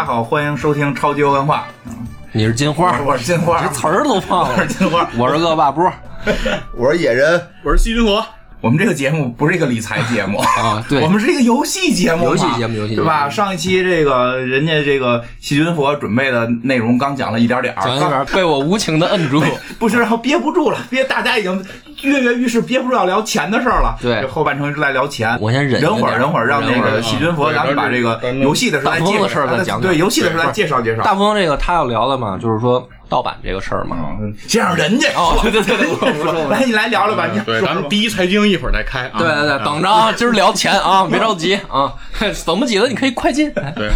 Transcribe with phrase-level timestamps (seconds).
[0.00, 1.66] 家好，欢迎收听超级文化。
[2.32, 4.66] 你是金花，我是金花，这词儿都忘我是了。
[4.66, 5.06] 金花。
[5.18, 5.92] 我是恶霸波
[6.74, 8.24] 我是野人，我是细菌佛，
[8.60, 13.28] 我们这个节目不是一个理财节目 啊对我们是一个游戏节目嘛，游戏节目游戏节目对吧？
[13.28, 19.42] 上一期这个人家这个细菌佛准备的内容刚讲了一点点儿，讲一刚点被我无情的摁住。
[19.78, 21.64] 不是，然后憋不住了，憋大家已经
[22.02, 23.96] 跃跃欲试，憋不住要聊钱的事儿了。
[24.00, 25.36] 对这后半程一直在聊钱。
[25.40, 31.02] 我先忍着忍会儿，忍会儿，让那个细菌佛，对咱们把这个游戏的事儿再介绍大风的事儿再讲讲对，游戏的事儿再介绍介绍。
[31.02, 34.16] 大风这个他要聊的嘛，就是说盗版这个事儿嘛。
[34.20, 39.18] 嗯先让人家哦说，对对对来，你来聊聊吧，你对，咱们第一财经一会儿再开啊。
[39.18, 41.92] 对对对，啊等着啊，今儿聊钱啊， 别着急啊，
[42.46, 43.52] 等不及了你可以快进。
[43.52, 43.90] 对，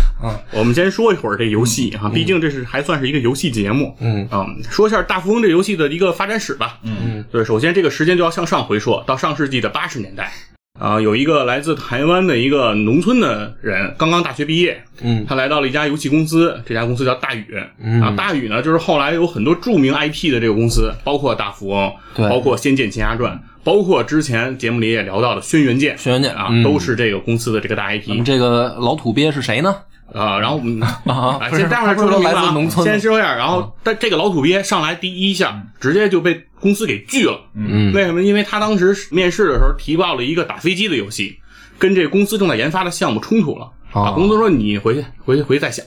[0.50, 3.96] 我们先说一会儿这游戏哈，毕竟这是还算是一个游戏节目。
[4.00, 6.78] 嗯啊，说一下大富翁这游戏的一个发展史吧。
[6.82, 10.32] 嗯，对，首先这个时间就要向上回溯到上世纪的八十年代。
[10.80, 17.46] 啊，有一个来自台湾的一个农村的人，刚刚大学毕业，嗯他来到了一家游戏公司，这家公司叫大宇，
[17.80, 29.76] 嗯啊，大宇呢就是后来有很多著名 IP 的这个公司，包括大富翁，对包括《仙剑奇侠传》，包括之前节目里也聊到的《轩辕剑》，轩辕剑啊，嗯都是这个公司的这个大 IP 这个老土鳖是谁呢？
[30.14, 30.38] 啊。
[30.38, 37.38] 然后我们啊先待会儿他不是来说明白啊自农村先说一下，然后但这个老土鳖上来第一下直接就被公司给拒了。
[37.54, 38.22] 嗯为什么？
[38.22, 41.38] 因为他当时面试的时候提报了一个打飞机的游戏，
[41.78, 43.70] 跟这公司正在研发的项目冲突了。
[43.92, 45.84] 哦啊，公司说你回去，回去，回去再想。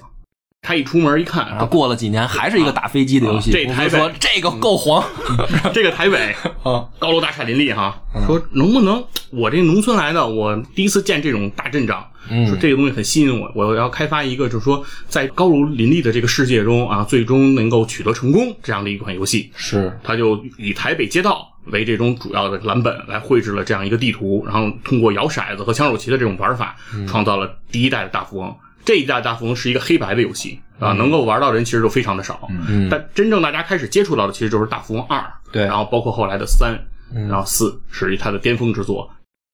[0.68, 5.02] 他一出门一看，然后过了几年还是一个打飞机的游戏，啊这台北说这个够黄
[5.74, 6.86] 这个台北啊。
[7.00, 19.50] 高楼大厦林立哈，说能不能我这农村来的，我第一次见这种大阵仗，嗯说这个东西很吸引我，我要开发一个就是说在高楼林立的这个世界中啊，最终能够取得成功这样的一款游戏。
[19.56, 26.76] 是他就以台北街道为这种主要的蓝本来绘制了这样一个地图，然后通过摇骰子和抢手棋的这种玩法，
[27.08, 28.54] 创造了第一代的大富翁。
[28.88, 32.48] 这一代大富翁是一个黑白的游戏啊，能够玩到人其实就非常的少。
[32.70, 36.74] 嗯但真正大家开始接触到的其实就是大富翁二，对然后包括后来的三，
[37.14, 39.12] 嗯然后四是它的巅峰之作。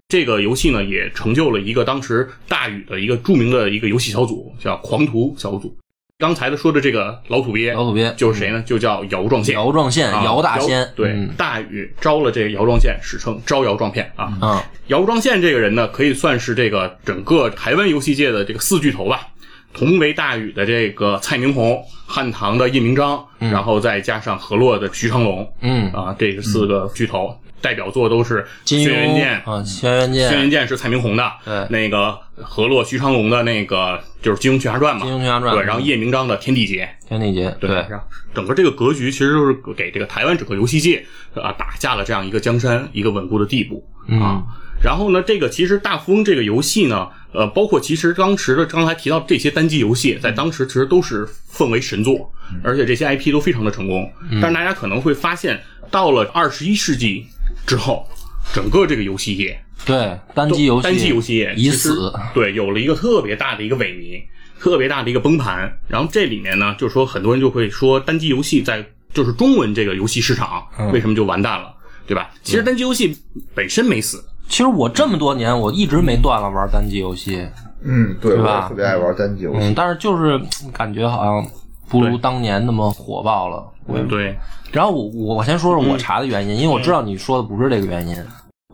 [0.07, 5.75] 这个游戏呢，也成就了一个当时大宇的一个著名的一个游戏小组，叫狂徒小组。
[6.19, 8.61] 刚才的说的这个老土鳖，老土鳖就是谁呢？
[8.61, 9.55] 就叫姚壮宪。
[9.55, 14.31] 姚壮宪、啊姚大仙，对，嗯大禹招了这个姚壮宪，史称招摇撞骗啊。
[14.39, 19.27] 啊，姚壮宪这个人呢，可以算是这个整个台湾游戏界的这个四巨头吧。
[19.73, 31.67] 同为大禹的这个蔡明宏，汉唐的叶明章，然后再加上河洛的徐长龙，嗯，啊，这四个巨头，代表作都是《轩辕剑》啊，轩辕剑，轩辕剑是蔡明宏的，对。
[31.69, 35.55] 那个河洛徐长龙的那个就是《金庸群侠传》嘛，金庸群侠传。
[35.55, 43.83] 对，然后叶明章的《天地劫》，天地劫，对，然后整个这个格局其实就是给这个台湾整个游戏界啊打下了这样一个江山，一个稳固的地步
[44.21, 44.43] 啊。
[44.81, 52.31] 然后呢，这个其实大富翁这个游戏呢，呃，包括其实当时的刚才提到这些单机游戏，在当时其实都是奉为神作，
[52.63, 54.11] 而且这些 IP 都非常的成功。
[54.41, 57.25] 但是大家可能会发现，到了二十一世纪
[57.65, 58.07] 之后，
[58.53, 64.21] 整个这个游戏业对，单机游戏，单机游戏业已死，对，有了一个特别大的一个萎靡，
[64.59, 65.71] 特别大的一个崩盘。
[65.87, 71.73] 然后这里面呢，就是说很多人就会说，单机游戏在就是中文这个游戏市场嗯为什么就完蛋了，
[72.05, 72.31] 对吧？
[72.43, 73.17] 其实单机游戏
[73.53, 77.47] 本身没死，其实我这么多年，我一直没断了玩单机游戏，
[77.83, 79.59] 嗯，对，吧特别爱玩单机游戏。
[79.61, 81.45] 嗯，但是就是嗯感觉好像
[81.89, 83.65] 不如当年那么火爆了。
[83.85, 84.37] 我对，
[84.71, 88.15] 然后我我我先说说我查的原因，因为我知道你说的不是这个原因。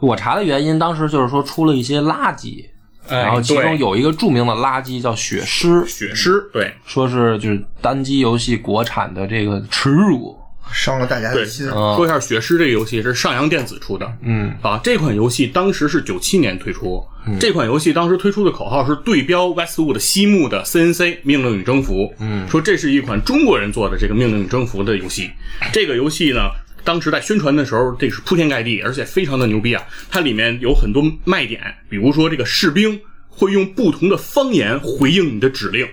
[0.02, 2.66] 我查的原因，当时就是说出了一些垃圾，
[3.08, 10.38] 哎然后其中有一个著名的垃圾叫血尸，血尸，对说是就是单机游戏国产的这个耻辱。
[10.74, 11.34] 伤了大家。
[11.34, 11.68] 的心。
[11.70, 17.04] 嗯说一下血狮这个游戏是上洋电子出的，嗯啊，这款游戏当时是九七年推出。
[17.40, 22.12] 这款游戏当时推出的口号是对标 Westwood 西木的 CNC 命令与征服。
[22.20, 25.30] 嗯，说这是一款中国人做的这个命令与征服的游戏。
[25.72, 26.50] 这个游戏呢，
[26.84, 29.84] 当时在宣传的时候，这是铺天盖地，而且非常的牛逼啊！
[30.10, 35.88] 它里面有很多卖点，比如说这个士兵会用不同的方言回应你的指令。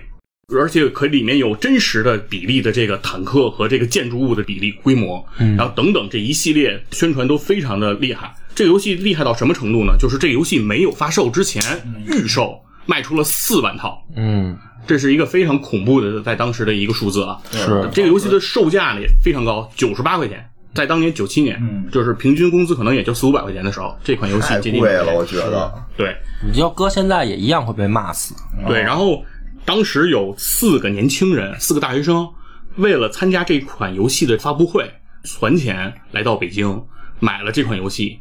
[0.55, 8.33] 而且可里面有真实的比例的这个坦克和这个建筑物的比例规模，然后等等这一系列宣传都非常的厉害。
[8.55, 9.97] 这个游戏厉害到什么程度呢？
[9.99, 11.61] 就是这个游戏没有发售之前，
[12.05, 14.57] 预售卖出了四万套，嗯，
[14.87, 17.37] 这是一个非常恐怖的在当时的一个数字啊。
[17.51, 20.49] 是这个游戏的售价呢也非常高，九十八块钱。
[20.73, 21.59] 在当年九七年，
[21.91, 25.73] 就是平均工资可能也就四五百块钱的时候，这款游戏太接近贵了，我觉得。
[25.97, 26.15] 对，
[26.53, 28.33] 你要搁现在也一样会被骂死。
[28.67, 29.23] 对，然后
[29.67, 32.29] 当时有四个年轻人，四个大学生，
[32.77, 34.89] 为了参加这款游戏的发布会，
[35.25, 36.81] 攒钱来到北京
[37.19, 38.17] 买了这款游戏。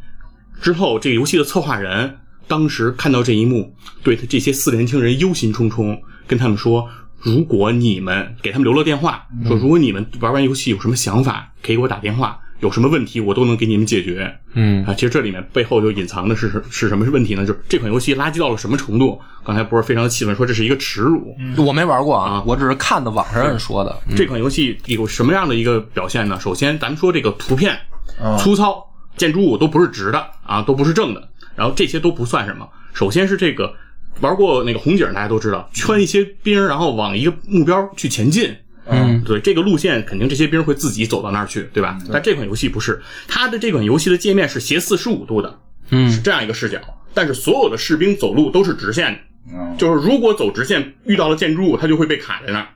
[0.60, 5.96] 之后，这个游戏的策划人当时看到这一幕，对他这些四个年轻人忧心忡忡，
[6.26, 6.90] 跟他们说
[7.22, 14.34] ：“如果你们给他们留了电话，说如果你们玩完游戏有什么想法，可以给我打电话，有什么问题我都能给你们解决。
[14.54, 17.44] 嗯啊，其实这里面背后就隐藏的是是什么问题呢？
[17.44, 19.20] 就是这款游戏垃圾到了什么程度？
[19.44, 21.36] 刚才波儿非常气愤说这是一个耻辱。
[21.58, 23.96] 我没玩过啊啊，我只是看的网上人说的。
[24.08, 26.38] 嗯这款游戏有什么样的一个表现呢？
[26.40, 27.78] 首先，咱们说这个图片
[28.20, 28.82] 啊粗糙，
[29.16, 32.66] 建筑物都不是直的啊，都不是正的，然后这些都不算什么。
[32.94, 33.74] 首先是这个
[34.20, 38.56] 玩过那个红警，大家都知道，圈一些兵，然后往一个目标去前进。
[38.88, 41.98] 嗯，对这个路线，肯定这些兵会自己走到那儿去，对吧？
[42.12, 45.58] 但这款游戏不是，它的这款游戏的界面是斜四十五度的，
[45.90, 46.78] 嗯是嗯这样一个视角，
[47.12, 49.18] 但是所有的士兵走路都是直线的。
[49.54, 52.66] 嗯就是如果走直线遇到了建筑物，它就会被卡在那儿。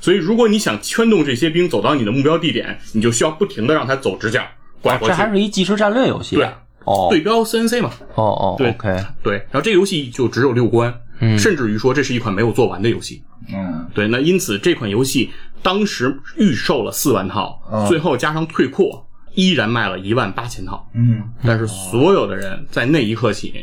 [0.00, 4.42] 所以如果你想圈动这些兵走到你的目标地点，你就需要不停的让它走直角
[4.80, 5.14] 拐过去。
[5.14, 6.48] 这还是一即时战略游戏对。
[6.84, 8.88] 哦对标 CNC 嘛，哦哦对，OK，
[9.22, 9.34] 对。
[9.50, 13.22] 然后这个游戏就只有六关，嗯甚至于说这是一款没有做完的游戏。
[13.52, 15.30] 嗯对，那因此这款游戏
[15.62, 20.88] 当时预售了四万套，哦最后加上退货，依然卖了一万八千套。
[20.94, 23.54] 嗯但是所有的人在那一刻起，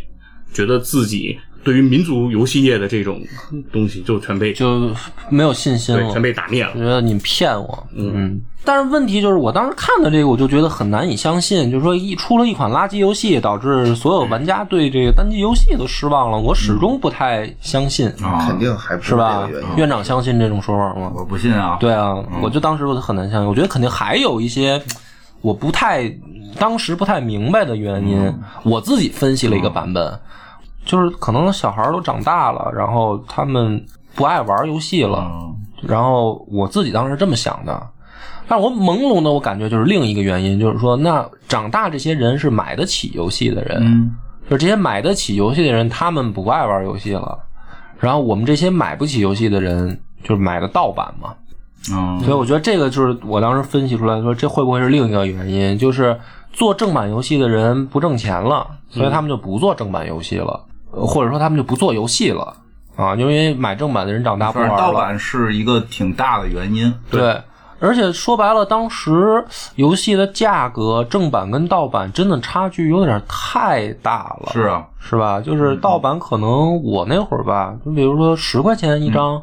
[0.53, 3.21] 觉得自己对于民族游戏业的这种
[3.73, 4.89] 东西就全被就
[5.29, 6.21] 没有信心了全。
[6.21, 6.79] 被打灭了我。
[6.79, 8.41] 觉得你骗我，嗯。
[8.63, 19.69] 但是问题就是，我当时看的这个，我就觉得很难以相信，就是说一出了一款垃圾游戏，导致所有玩家对这个单机游戏都失望了，我始终不太相信，啊，肯定还不是吧这个原？
[19.71, 19.75] 因。
[19.75, 21.11] 院长相信这种说法吗？
[21.13, 21.75] 我不信啊。
[21.81, 24.81] 对啊，我就当时我就很难相信，我觉得肯定还有一些
[25.41, 26.09] 我不太
[26.57, 28.33] 当时不太明白的原因。
[28.63, 30.17] 我自己分析了一个版本，
[30.87, 33.85] 就是可能小孩儿都长大了，然后他们
[34.15, 35.55] 不爱玩游戏了，嗯。
[35.87, 37.87] 然后我自己当时这么想的。
[38.47, 44.15] 但是我朦胧的，我感觉就是另一个原因，就是说，那长大这些人是买得起游戏的人，嗯。
[44.49, 47.37] 就这些买得起游戏的人，他们不爱玩游戏了，
[47.99, 51.33] 然后我们这些买不起游戏的人，就是买的盗版嘛，
[51.91, 52.17] 嗯。
[52.21, 55.77] 所以我觉得这个就是我当时分析出来说，这会不会是另一个原因？
[55.77, 56.17] 就是
[56.53, 60.61] 做正版游戏的人不挣钱了，所以他们就不做正版游戏了，呃
[61.05, 62.53] 或者说他们就不做游戏了
[62.95, 64.91] 啊，因为买正版的人长大不玩了盗。
[64.91, 66.91] 版是一个挺大的原因。
[67.11, 67.39] 对，
[67.79, 69.45] 而且说白了，当时
[69.75, 74.49] 游戏的价格，正版跟盗版真的差距有点太大了。
[74.51, 75.39] 是啊，是吧？
[75.39, 79.41] 就是盗版可能我那会儿吧，就比如说十块钱一张，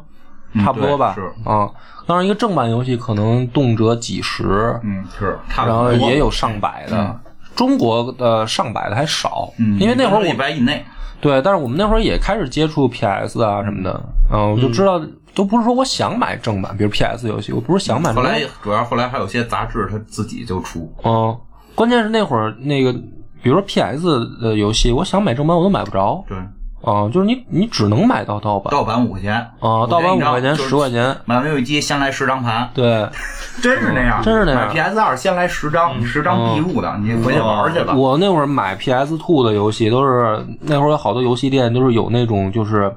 [0.55, 1.13] 差不多吧。
[1.15, 1.69] 对是啊，
[2.05, 5.77] 当然一个正版游戏可能动辄几十，嗯，是，差不然。
[5.77, 7.19] 后也有上百的。
[7.55, 10.83] 中国的上百的还少，嗯，因为那会儿我一百以内。
[11.21, 14.01] 对，但是我们那会儿也开始接触 PS 啊什么的，
[14.31, 15.01] 嗯，我就知道，
[15.33, 18.31] 都不是说我想买正版，比如 PS 游戏，我不是想买正版。
[18.33, 20.91] 后来主要后来还有些杂志它自己就出。
[21.03, 21.35] 嗯，
[21.73, 22.93] 关键是那会儿那个，
[23.41, 26.37] 比如说 PS 的游戏，我想买正版我都买不着，对，
[26.85, 28.71] 啊，就是你你只能买到盗版。
[28.71, 29.33] 盗版五块钱。
[29.59, 33.07] 啊，盗版五块钱、十块钱，买完游戏机先来十张盘，对
[33.61, 37.93] 真是那样，真是那样买 PS 二先来十张，十张必入的，你回去玩去吧。
[37.95, 42.93] 我那会儿买 PS Two 的游戏，都是那会儿有好多游戏店都是有那种就是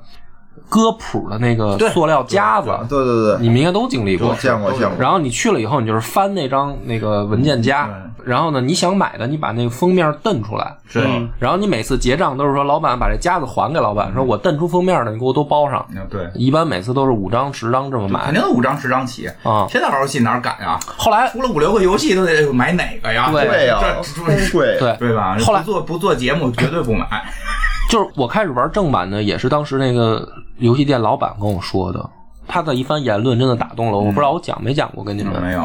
[0.69, 4.35] 歌谱的那个塑料夹子，对对对，你们应该都经历过。
[4.37, 4.97] 见过见过。
[4.99, 7.89] 然后你去了以后，你就是翻那张那个文件夹，
[8.25, 15.85] 然后呢，你想买的，你把那个封面蹬出来，对，嗯然后你每次结账都是说，老板把这夹子还给老板，说我蹬出封面的，你给我都包上。
[15.97, 19.27] 嗯对，一般每次都是五张十张这么买肯定五张十张起。
[19.43, 19.67] 啊。
[19.71, 20.79] 现在玩游戏哪敢呀？
[20.97, 23.31] 后来出了五六个游戏都得买哪个呀？
[23.33, 24.77] 对贵呀，这真贵。
[24.79, 25.37] 对，对吧？
[25.41, 27.07] 后来不做不做节目绝对不买。
[27.89, 32.11] 就是我开始玩正版的，也是当时那个游戏店老板跟我说的。
[32.51, 35.39] 他的一番言论真的打动了我，我不知道我讲没讲过跟你们。
[35.43, 35.63] 没有，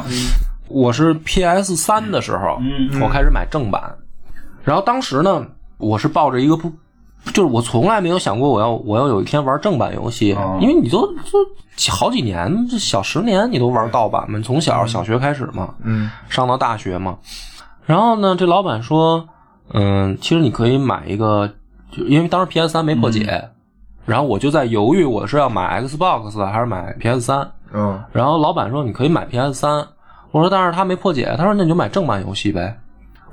[0.68, 3.82] 我是 PS 三的时候，嗯我开始买正版，
[4.66, 5.46] 然后当时呢，
[5.78, 6.70] 我是抱着一个不，
[7.32, 10.58] 就是我从来没有想过我要我要有一天玩正版游戏，哦。
[10.60, 11.40] 因为你都都
[11.90, 17.18] 好几年，这小十年你都玩盗版嘛，从小小学开始嘛，嗯，上到大学嘛。
[17.86, 19.26] 然后呢，这老板说，
[19.72, 21.50] 嗯，其实你可以买一个，
[21.92, 23.50] 就因为当时 PS 三没破解，
[24.06, 27.52] 然后我就在犹豫我是要买 Xbox 还是买 PS 三。
[27.74, 29.88] 嗯，然后老板说你可以买 PS 三，
[30.32, 32.78] 我说但是他没破解，他说那你就买正版游戏呗。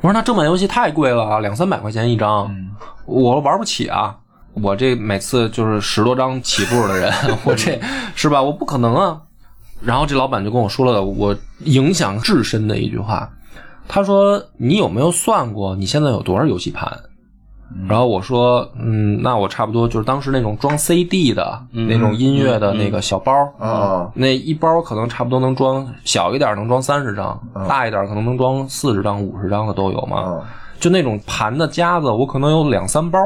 [0.01, 2.51] 我说那正版游戏太贵了，两三百块钱一张，
[3.05, 4.17] 我玩不起啊。
[4.55, 7.13] 我这每次就是十多张起步的人，
[7.45, 7.79] 我这
[8.15, 8.41] 是吧？
[8.43, 9.21] 我不可能啊。
[9.83, 13.31] 然后这老板就跟我说了我影响至深的一句话，
[13.87, 16.99] 他说你有没有算过你现在有多少游戏盘？
[17.89, 30.21] 然后我说，嗯，那我差不多就是当时那种装 CD 的、那种音乐的那个小包，嗯，那一包可能差不多能装小一点能装三十张，大一点可能能装四十张、五十张的都有嘛。
[30.21, 30.45] 哦，
[30.81, 33.19] 就那种盘的夹子，我可能有两三包。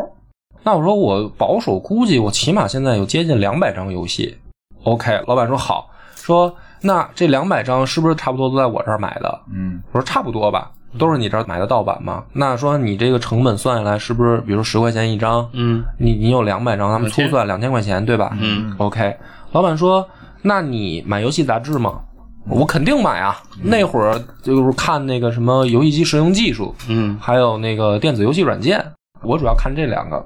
[0.62, 4.36] 那我说我保守估计，我起码现在有接近两百张游戏。
[4.84, 9.40] OK，老板说好，说那这两百张是不是差不多都在我这儿买的？
[9.50, 9.82] 嗯。
[9.92, 12.24] 我说差不多吧，都是你这儿买的盗版吗？
[12.32, 15.48] 那说你这个成本算下来是不是，比如十块钱一张？
[15.52, 18.36] 嗯你你有两百张，咱们粗算两千块钱，对吧？
[18.40, 19.16] 嗯，OK。
[19.52, 20.06] 老板说，
[20.42, 22.00] 那你买游戏杂志吗？
[22.46, 23.36] 我肯定买啊！
[23.62, 28.84] 那会儿就是看那个什么游戏机实用技术，嗯还有那个电子游戏软件，
[29.22, 30.22] 我主要看这两个。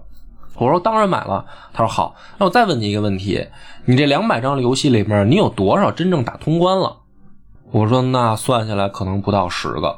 [0.56, 1.44] 我说当然买了。
[1.72, 3.46] 他说好，那我再问你一个问题：
[3.84, 6.96] 你这两百张游戏里面，你有多少真正打通关了？
[7.70, 9.96] 我说那算下来可能不到十个，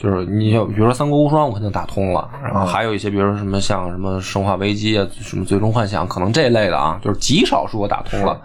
[0.00, 8.40] 就是你有比如说《三国无双》，我肯定打通了，然后还有一些比如说什么像什么《生化危机》啊、什么《最终幻想》，可能这一类的啊，就是极少数我打通了。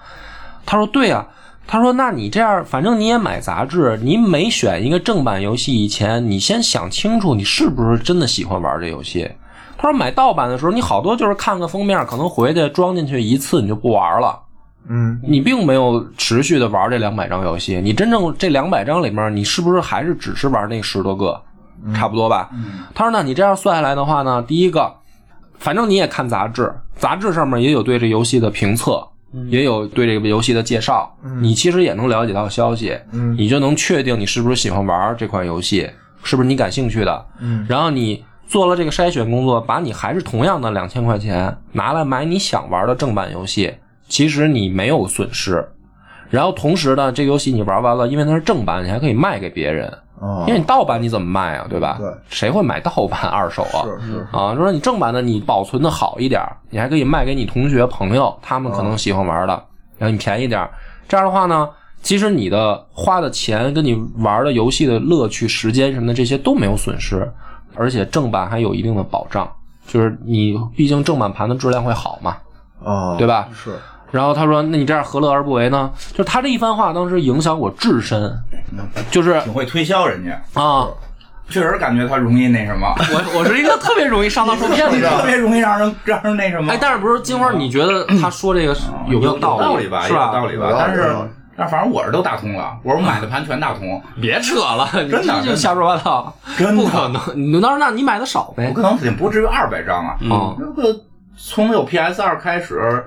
[0.65, 1.27] 他说对啊、
[1.67, 9.29] 他说：“那你这样，反正你也买杂志，你每选一个正版游戏以前，你先想清楚你是不是真的喜欢玩这游戏。”
[9.77, 14.39] 他说：“买盗版的时候，你好多就是看个封面，可能回去装进去一次你就不玩了，
[14.87, 15.19] 嗯。
[15.23, 17.79] 你并没有持续的玩这两百张游戏。
[17.81, 21.41] 你真正这两百张里面，你是不是还是只是玩那十多个，
[21.93, 22.49] 差不多吧？”
[22.93, 24.93] 他说：“那你这样算下来的话呢，第一个，
[25.57, 29.05] 反正你也看杂志，杂志上面也有对这游戏的评测，
[29.49, 33.35] 也有对这个游戏的介绍，你其实也能了解到消息，嗯。
[33.37, 35.89] 你就能确定你是不是喜欢玩这款游戏，
[36.23, 37.25] 是不是你感兴趣的。
[37.39, 37.65] 嗯。
[37.67, 43.73] 然后你做了这个筛选工作，把你还是同样的两千块钱拿来买你想玩的正版游戏，
[44.07, 45.67] 其实你没有损失。
[46.29, 49.87] 然后同时呢，这个游戏你玩完了，因为它是正版，你还可以卖给别人。
[50.19, 51.67] 哦因为你盗版你怎么卖啊？
[51.69, 51.97] 对吧？
[51.99, 53.83] 对谁会买盗版二手啊？
[53.83, 59.53] 是是啊，就说你正版的你保存的好一点，你还可以卖给你同学朋友，他们可能喜欢玩的，
[59.97, 60.65] 然后你便宜点。
[61.09, 61.69] 这样的话呢，
[62.01, 67.29] 其实你的花的钱跟你玩的游戏的乐趣、时间什么的这些都没有损失，
[67.75, 69.51] 而且正版还有一定的保障，
[69.87, 72.37] 就是你毕竟正版盘的质量会好嘛，
[72.79, 73.49] 哦，对吧？
[73.53, 73.71] 是
[74.13, 78.31] 然后他说：“那你这样何乐而不为呢？”就他这一番话当时影响我至深，
[79.09, 80.87] 就是挺会推销人家，啊，
[81.49, 85.09] 确实感觉他容易那什么，我我是一个特别容易上当受骗的人。
[85.17, 86.71] 特别容易让人让人那什么。
[86.71, 87.51] 哎，但是不是金花？
[87.53, 88.77] 你觉得他说这个
[89.07, 90.03] 有没有道道理吧？
[90.03, 90.27] 是吧？
[90.27, 97.21] 有道理吧但是嗯但反正我是都打通了，我说买的盘全打通， 别扯了，你这就瞎说八道，真的不可能。
[97.35, 98.73] 你那那你买的少呗我？
[98.73, 100.17] 可能肯定不至于二百张啊。
[100.21, 100.99] 嗯这个
[101.37, 103.03] 从有 PS 二开始，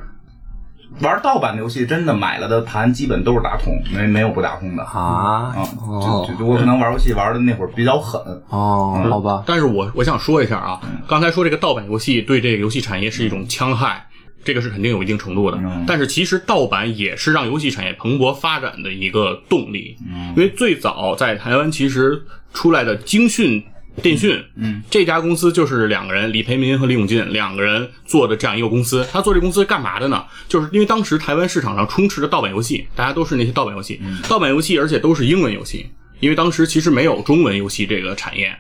[1.00, 4.83] 玩盗版的游戏真的买了的盘基本都是打通，没没有不打通的。
[4.83, 14.07] 啊嗯，哦就就就我可能玩游戏玩的那会儿比较狠，哦，好吧，但是我我想说一下啊，刚才说这个盗版游戏对这个游戏产业是一种戕害，
[14.45, 15.59] 这个是肯定有一定程度的。
[15.59, 19.97] 嗯但是其实盗版也是让游戏产业蓬勃发展的一个动力，
[20.35, 22.23] 因为最早在台湾其实
[22.55, 23.62] 出来的京讯。
[24.03, 29.07] 电讯，嗯，这家公司就是两个人，李培民和李永进两个人做的这样一个公司。
[29.11, 30.25] 他做这公司干嘛的呢？
[30.49, 35.87] 就是因为当时台湾市场上充斥着盗版游戏，大家都是那些盗版游戏，盗版游戏，而且都是英文游戏。
[36.21, 38.50] 因为当时其实没有中文游戏这个产业，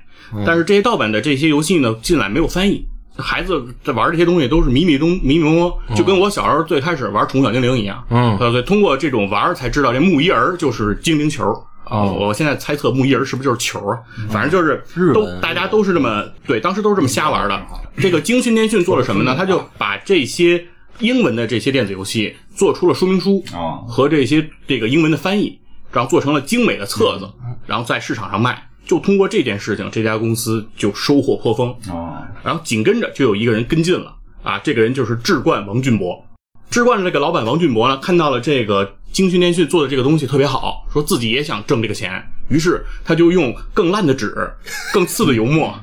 [0.44, 2.84] 但是这些盗版的这些游戏呢，进来没有翻译，
[3.16, 11.44] 孩子在玩这些东西都是迷迷中迷迷蒙蒙，就跟我小时候最开始玩《宠物小精灵》一样，嗯呃，对，通过这种玩才知道这木鱼儿就是精灵球。
[11.86, 13.98] 哦我现在猜测木鱼儿是不是就是球啊？
[14.28, 17.66] 反正就是都大家都是这么对，当时都是这么瞎玩的。
[17.96, 19.34] 这个京讯电讯做了什么呢？
[19.36, 20.64] 他就把这些
[20.98, 25.58] 英文的这些电子游戏做出了说明书啊和这些这个英文的翻译，
[25.92, 27.28] 然后做成了精美的册子，
[27.66, 28.68] 然后在市场上卖。
[28.84, 31.74] 就通过这件事情，这家公司就收获颇丰。
[31.90, 34.14] 哦，然后紧跟着就有一个人跟进了
[34.44, 36.24] 啊，这个人就是志冠王俊博。
[36.70, 44.34] 志冠的这个老板王俊博呢，看到了这个京讯电讯做的这个东西特别好，说自己也想挣这个钱，于是他就用更烂的纸、
[44.92, 45.74] 更次的油墨、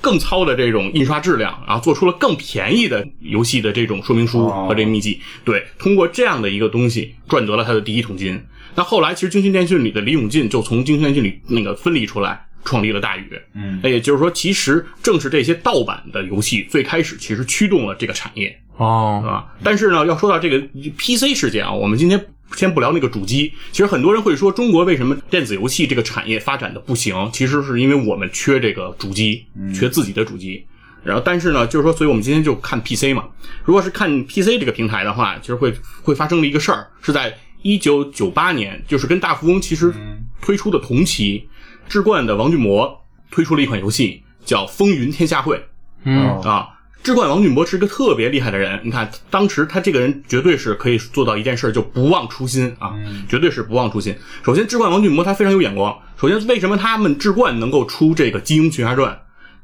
[0.00, 5.20] 更糙的这种印刷质量，然后做出了更便宜的游戏的这种说明书和这个秘籍。
[5.44, 8.40] 对，通过这样的一个东西赚得了他的第一桶金。
[8.76, 13.24] 那后来，其实京讯电讯里的李永进就从京讯电讯里那个分离出来，创立了大宇。
[13.54, 19.46] 嗯，那也就是说，其实正是这些盗版的游戏最开始其实驱动了这个产业，哦，啊。
[19.62, 20.58] 但是呢，要说到这个
[20.98, 23.52] PC 事件啊，我们今天先不聊那个主机。
[23.72, 27.28] 其实很多人会说，中国为什么电子游戏这个产业发展的不行？
[27.32, 30.64] 其实是因为我们缺这个主机，缺自己的主机。
[31.02, 33.24] 然后，但是呢，就是说，所以我们今天就看 PC 嘛。
[33.64, 39.94] 如果是看 PC 这个平台的话，其实会会发生的一个事儿，是在一九九八年，就是跟大富翁其实
[40.40, 41.48] 推出的同期，
[41.88, 45.56] 志冠的王俊博推出了一款游戏，叫《风云天下会》。
[46.02, 46.68] 嗯啊，
[47.06, 48.80] 志冠王俊博是个特别厉害的人。
[48.82, 52.94] 你看，当时他这个人绝对是可以做到一件事，就不忘初心啊，
[53.28, 54.12] 绝对是不忘初心。
[54.44, 55.96] 首先，志冠王俊博他非常有眼光。
[56.20, 59.12] 首先，为什么他们志冠能够出这个《金庸群侠传》，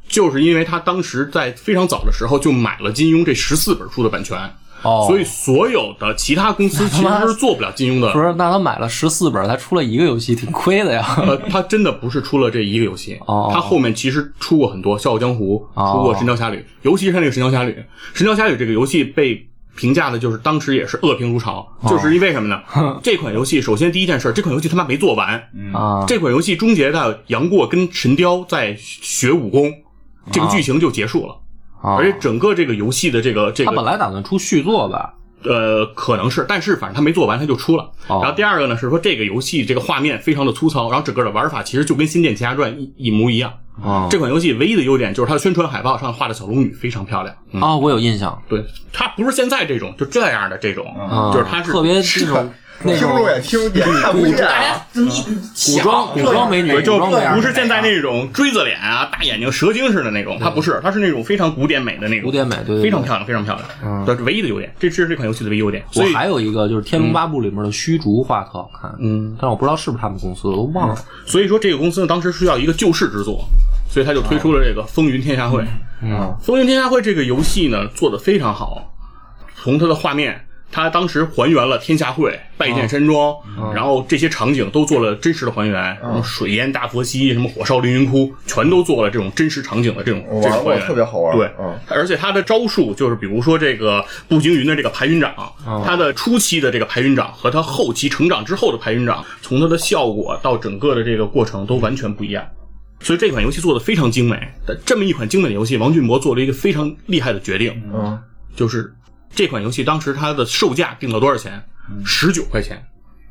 [0.09, 4.39] 就是因为他当时在非常早的时候就买了金庸这十四本书的版权。
[4.83, 5.05] 哦。
[5.09, 8.13] 所以所有的其他公司其实是做不了金庸的。
[8.13, 8.21] 不。
[8.21, 11.05] 是，那他买了十四本，他出了一个游戏，挺亏的呀。
[11.27, 13.51] 呃，他真的不是出了这一个游戏，哦。
[13.53, 15.93] 他后面其实出过很多，《笑傲江湖》哦。
[15.93, 17.71] 出过《神雕侠侣》，尤其是他那个《神雕侠侣》，
[18.13, 21.89] 《神雕侠侣》这个游戏被评价的就是当时也是恶评如潮，哦。
[21.89, 22.61] 就是因为什么呢？
[23.03, 29.73] 这款游戏首先第一件事，这款游戏他妈没做完，啊，这款游戏终结在杨过跟神雕在学武功，
[30.31, 31.35] 这个剧情就结束了，
[31.83, 35.15] 啊而且整个这个游戏的这个这个他本来打算出续作吧？
[35.45, 37.91] 呃可能是，但是反正他没做完他就出了。
[38.07, 43.53] 哦然后第二个呢是说这个游戏这个画面非常的粗糙，然后整个的玩法其实就跟《仙剑奇侠传》一一模一样。
[43.83, 47.35] 啊，这款游戏唯一的优点就是它的宣传海报上画的小龙女非常漂亮。
[47.53, 48.63] 嗯，啊，我有印象，对，
[48.93, 54.87] 它不是现在这种就这样的这种，啊就是它是特别这种那听众种也听也看不见啊。
[54.93, 64.07] 古装古装美女，就不是现在那种锥子脸啊、大眼睛、蛇精似的那种，它不是，它是那种非常古典美的那种，古典美，对非常漂亮，非常漂亮。
[64.07, 65.83] 这是唯一的优点，这这是这款游戏的唯一优点。
[65.91, 70.97] 所我以，还有一个就是《天龙八部》里面的虚竹画特好看，嗯，但我不知道是不是他们公司，我都忘了。
[71.27, 73.45] 所以说这个公司呢，当时需要一个救世之作，
[73.89, 75.63] 所以他就推出了这个《风云天下会》。
[76.03, 78.93] 嗯，《风云天下会》这个游戏呢，做的非常好，
[79.63, 80.45] 从它的画面。
[80.73, 83.37] 它当时还原了天下会拜见山庄，
[83.75, 91.79] 然后这些场景都做了真实的还原，什么水淹大佛溪，什么火烧凌云窟，全都做了这种真实场景的这种这种还原，特别好玩对，嗯。
[91.89, 95.35] 而且他的招数就是，比如说这个步惊云的这个排云掌，
[95.85, 102.43] 他的初期的这个排云掌和他后期成长之后的排云掌，从它的效果到整个的这个过程都完全不一样。
[103.01, 104.39] 所以这款游戏做的非常精美。
[104.67, 108.19] 但这么一款精美的游戏，王俊博做了一个非常厉害的决定，嗯，
[108.55, 108.95] 就是
[109.35, 111.63] 这款游戏当时它的售价定了多少钱？
[112.05, 112.83] 十九块钱。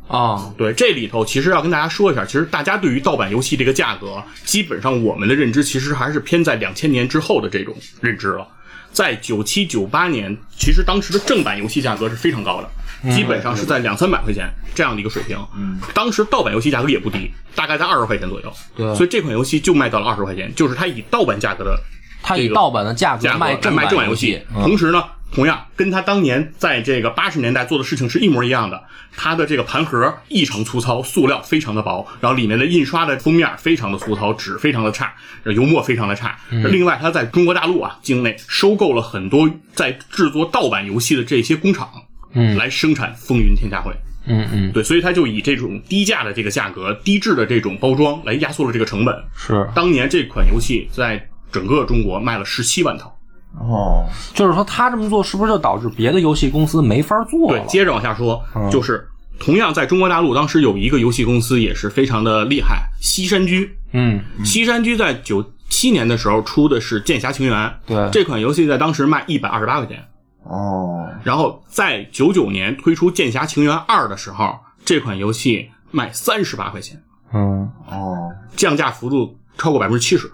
[0.08, 8.46] 啊，对，这里头其实要跟大家说一下，其实大家对于盗版游戏这个价格，基本上我们的认知其实还是偏在两千年之后的这种认知了。
[8.92, 15.38] 在九七九八年，其实当时的正版游戏价格是非常高的，基本上是在两三百块钱这样的一个水平。
[15.56, 18.54] 嗯，当时盗版游戏价格也不低，大概在二十块钱左右。
[18.76, 21.80] 对所以这款游戏就卖到了二十块钱，就是它以盗版价格的
[22.22, 28.84] 它以盗版的价格卖正版游戏，嗯同时呢，同样跟他当年在这个八十年代做的事情是一模一样的。
[29.14, 35.14] 它的这个盘盒异常粗糙，塑料非常的薄，然后里面的印刷的封面非常的粗糙，纸非常的差，
[35.44, 36.38] 油墨非常的差。
[36.50, 41.90] 另外，他在中国大陆啊境内收购了很多在制作盗版游戏的这些工厂，
[42.34, 43.92] 嗯来生产《风云天下会》。
[44.28, 49.14] 嗯嗯，对，所以他就以这种低价的这个价格、低质的这种包装来压缩了这个成本。
[49.36, 53.14] 是，当年这款游戏在整个中国卖了十七万套。
[53.60, 57.66] 哦，就是说他这么做，是不是就导致别的游戏公司没法做对，了？
[57.66, 58.70] 接着往下说，嗯。
[58.72, 59.08] 就是
[59.40, 63.76] 同样在中国大陆，当时有一个游戏公司也是非常的厉害，西山居。
[63.92, 68.10] 嗯，西山居在九七年的时候出的是《剑侠情缘》，对。
[68.12, 70.04] 这款游戏在当时卖一百二十八块钱。
[70.44, 77.00] 哦，然后在九九年推出《剑侠情缘二》的时候，这款游戏卖三十八块钱，
[77.34, 80.32] 嗯，哦，降价幅度超过百分之七十。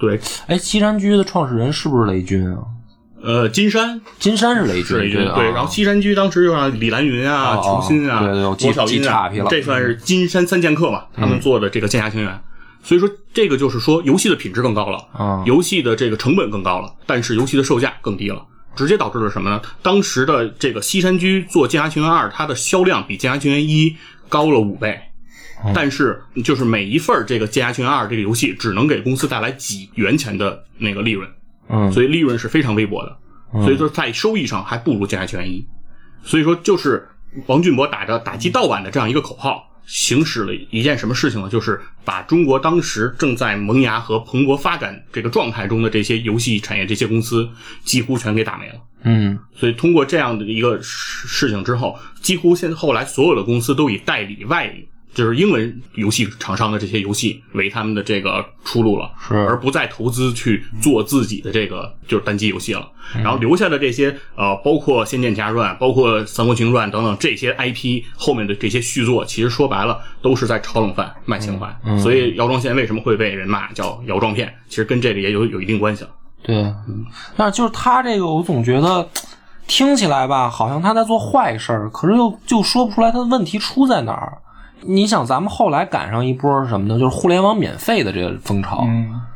[0.00, 2.58] 对，哎，西山居的创始人是不是雷军啊？
[3.22, 12.30] 呃，金山金山是雷军，雷军，啊对，然后西山居当时就让李兰云啊、哦哦裘鑫啊、对对我记罗小英啊这算是金山三剑客嘛，他们做的这个《剑侠情缘》。
[12.82, 18.42] 所以说，这个就是说，游戏的品质更高了，嗯游戏的这个成本更高了，但是游戏的售价更低了，
[18.74, 19.60] 直接导致了什么呢？
[19.82, 23.90] 当时的这个西山居做《剑侠情缘二》，它的销量比《剑侠情缘一》
[24.30, 24.98] 高了五倍。
[25.74, 31.28] 但是，就是每一份儿这个《剑侠情缘二》这个游戏，只能给公司带来几元钱的那个利润，
[31.68, 33.16] 嗯，所以利润是非常微薄的。
[33.64, 35.58] 所以说，在收益上还不如《剑侠情缘一》。
[36.22, 37.08] 所以说，就是
[37.46, 41.48] 王俊博打着打击盗版的这样一个口号，行使了一件什么事情呢？
[41.48, 47.48] 就是把中国当时正在萌芽和蓬勃发展这个状态中的这些游戏产业这些公司，
[47.84, 48.74] 几乎全给打没了。
[49.02, 54.66] 嗯所以通过这样的一个事事情之后，几乎现在后来所有的公司都以代理外
[55.12, 62.88] 就是英文游戏厂商的这些游戏为他们的这个出路了，是而不再投资去做自己的这个就是单机游戏了。
[63.14, 71.68] 然后留下的这些呃，包括《仙剑奇侠传》、包括《三国群传》等等这些 IP 后面的这些续作，其实说白了都是在炒冷饭、卖情怀。
[71.98, 76.10] 所以姚庄县为什么会被人骂叫姚庄片，其实跟这个也有有一定关系了。
[76.42, 76.72] 对，
[77.36, 79.08] 但是就是他这个，我总觉得
[79.66, 84.38] 听起来吧，好像他在做坏事儿，可是又就说不出来他的问题出在哪儿。
[84.82, 86.98] 你想，咱们后来赶上一波什么呢？
[86.98, 88.84] 就是互联网免费的这个风潮，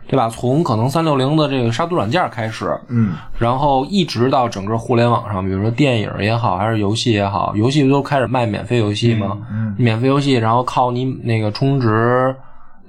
[0.06, 0.28] 对吧？
[0.28, 9.38] 从可能三六零的这个杀毒软件开始，嗯，然后一直到整个互联网上，比如说电影也好，还是游戏也好，游戏都开始卖免费游戏嘛，
[9.78, 12.34] 免费游戏，然后靠你那个充值，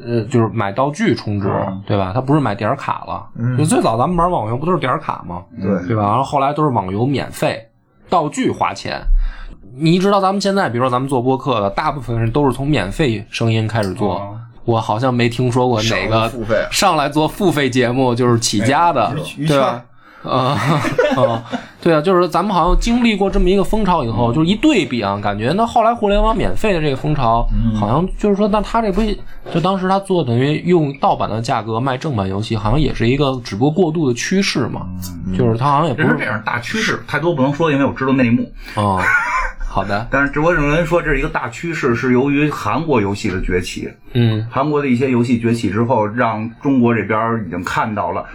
[0.06, 1.48] 呃，就是买道具充值，
[1.88, 2.12] 对吧？
[2.14, 3.26] 它不是买点儿卡了，
[3.58, 5.44] 就最早咱们玩网游不都是点儿卡吗？
[5.62, 6.04] 对对吧？
[6.04, 7.66] 然后后来都是网游免费，
[8.10, 9.02] 道具花钱。
[9.78, 14.16] 你知道咱们现在，比如说咱们做播客的，大部分人都是从免费声音开始做。
[14.16, 14.40] 哦。
[14.66, 16.32] 我好像没听说过哪个
[16.72, 19.16] 上来做付费节目就是起家的，
[19.48, 19.84] 对吧？
[20.26, 20.58] 啊
[21.16, 21.44] 啊，
[21.80, 27.48] 对啊，就是咱们好像经历过这么一个风潮以后，就是一对比啊，感觉那后来互联网免费的这个风潮，
[27.80, 29.04] 好像就是说，那他这不
[29.54, 34.88] 就当时他做等于用盗版的价格卖正版游戏，好像也是一个只不过过渡的趋势嘛，
[35.38, 38.52] 就是他好像也不是这样大趋势，太多不能说，因为我知道内幕。
[38.74, 39.00] 哦，
[39.76, 43.92] 好的，但是直播有人说这是一个大趋势，是由于韩国游戏的崛起。
[44.14, 44.48] 嗯。
[44.50, 48.26] 韩国的一些游戏崛起之后，让中国这边已经看到了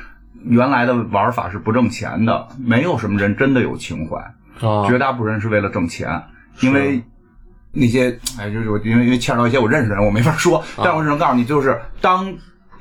[0.45, 4.23] 原来的玩法是不挣钱的，没有什么人真的有情怀，
[4.61, 4.85] 哦。
[4.87, 6.23] 绝大部分人是为了挣钱，
[6.61, 7.03] 因为
[7.73, 12.31] 那些哎，就是我因为因为牵扯到一些我认识的人，我没法说，但我只能告诉你，就是当。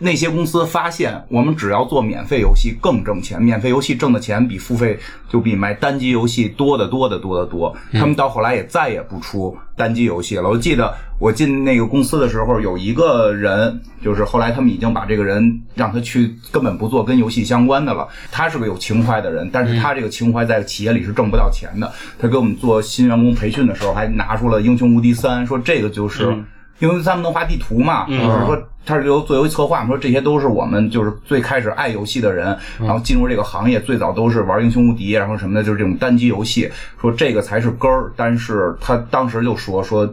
[0.02, 4.98] 那些公司发现，我们只要做免费游戏更挣钱，免费游戏挣的钱比付费
[5.30, 7.76] 就比买单机游戏多得多得多得多。
[7.92, 10.48] 他们到后来也再也不出单机游戏了。
[10.48, 18.08] 我记得我进那个公司的时候，有一个人，就是后来他们已经把这个人让他去根本不做跟游戏相关的了。
[18.32, 21.92] 他是个有情怀的人，但是他这个情怀在企业里是挣不到钱的。
[22.18, 26.34] 他给我们做新员工培训的时候，还拿出了《英雄无敌三》，说这个就是。
[26.80, 38.12] 因为他们能画地图嘛，就是说他是由作为策划嘛，说这些都是我们就是最开始爱游戏的人，然后进入这个行业最早都是玩英雄无敌，然后什么的，就是这种单机游戏，说这个才是根儿。
[38.16, 40.12] 但是他当时就说说。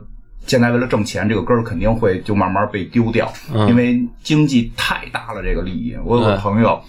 [0.48, 3.28] 现在为了挣钱，这个根儿肯定会就慢慢被丢掉，
[3.66, 5.96] 因为经济太大了，这个利益。
[6.04, 6.80] 我有个朋友，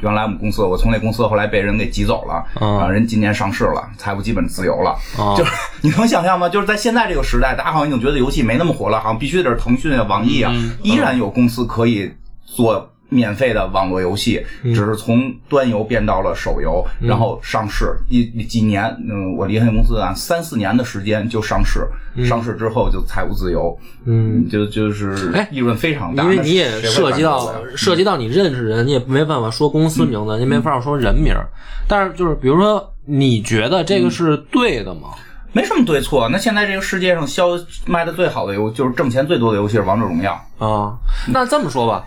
[0.00, 5.34] 原来我们公司，我从那公司后来被人给挤走了，然后，人今年上市了，财务基本自由了，啊。
[5.36, 6.48] 就是你能想象吗？
[6.48, 12.12] 就是在现在这个时代，大家好像已经觉得游戏没那么火了，好像必须得是腾讯啊、网易啊，依然有公司可以
[12.44, 21.86] 做免费的网络游戏，只是从端游变到了手游，然后上市一几年，嗯，我离开公司啊，三四年的时间就上市，
[22.24, 31.46] 上市之后就财务自由，嗯，就就是哎利润非常大，因为你也涉及到涉及到你认识人，你也没办法说公司名字，你没法说人名儿。
[31.86, 35.10] 但是就是比如说，你觉得这个是对的吗？
[35.52, 36.28] 没什么对错。
[36.30, 37.50] 那现在这个世界上销
[37.86, 40.32] 卖的最好的游，就是挣钱最多的游戏是王者荣耀。
[40.58, 40.96] 啊，
[41.28, 42.04] 那这么说吧，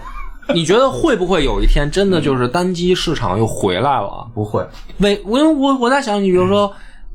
[0.56, 4.28] 你觉得会不会有一天真的就是单机市场又回来了？
[4.34, 4.66] 不会，
[5.00, 6.72] 为我因为我我在想，你比如说，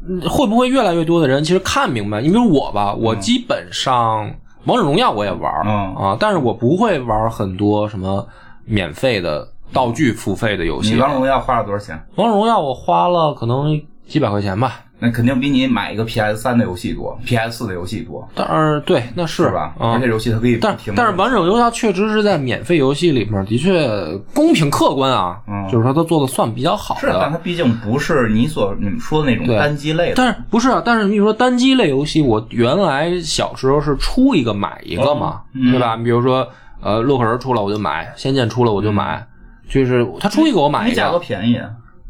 [0.09, 2.21] 嗯会不会越来越多的人其实看明白？
[2.21, 4.31] 你比如我吧，我基本上
[4.65, 8.27] 王者荣耀我也玩儿嗯啊，但是我不会玩很多什么
[8.65, 10.95] 免费的道具付费的游戏。
[10.95, 12.01] 你王者荣耀花了多少钱？
[12.17, 19.75] 王者荣耀我花了可能几百块钱吧，那肯定比你买一个 PS 三的游戏多，PS 四的游戏多，但是对，那是是吧？
[19.77, 20.07] 啊而且。
[20.07, 23.89] 游戏它可以但但是王者荣耀确实是在免费游戏里面的确
[24.33, 27.33] 公平客观啊，嗯就是说它做的算比较好的是，但。
[27.33, 30.15] 它毕竟不是你所你们说的那种单机类的。
[30.17, 30.81] 但是不是啊？
[30.85, 35.97] 但是你说单机类游戏，我原来小时候是出一个买一个嘛，嗯对吧？
[35.97, 36.47] 比如说
[36.81, 39.25] 呃，洛克人出了我就买，仙剑出了我就买，
[39.69, 41.19] 就是他出一个我买一个价格。
[41.19, 41.59] 便宜，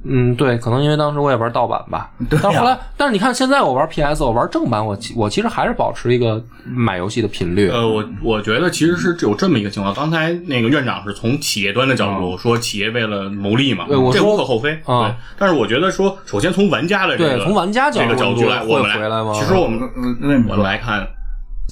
[0.05, 2.11] 嗯，对，可能因为当时我也玩盗版吧。
[2.29, 7.69] 对啊但是后来，但是你看现在我玩 PS，我玩正版，我其我其实还是保持一个买游戏的频率。
[7.69, 9.95] 呃，我我觉得其实是有这么一个情况。
[9.95, 14.73] 刚才那个院长是从企业端的角度说，企业为了牟利嘛，这对我说无可厚非。
[14.85, 19.89] 啊对，但是我觉得说，首先从玩家的这个对从玩家角这个角度来，我们回来吗其实我们
[20.49, 21.07] 我们来看，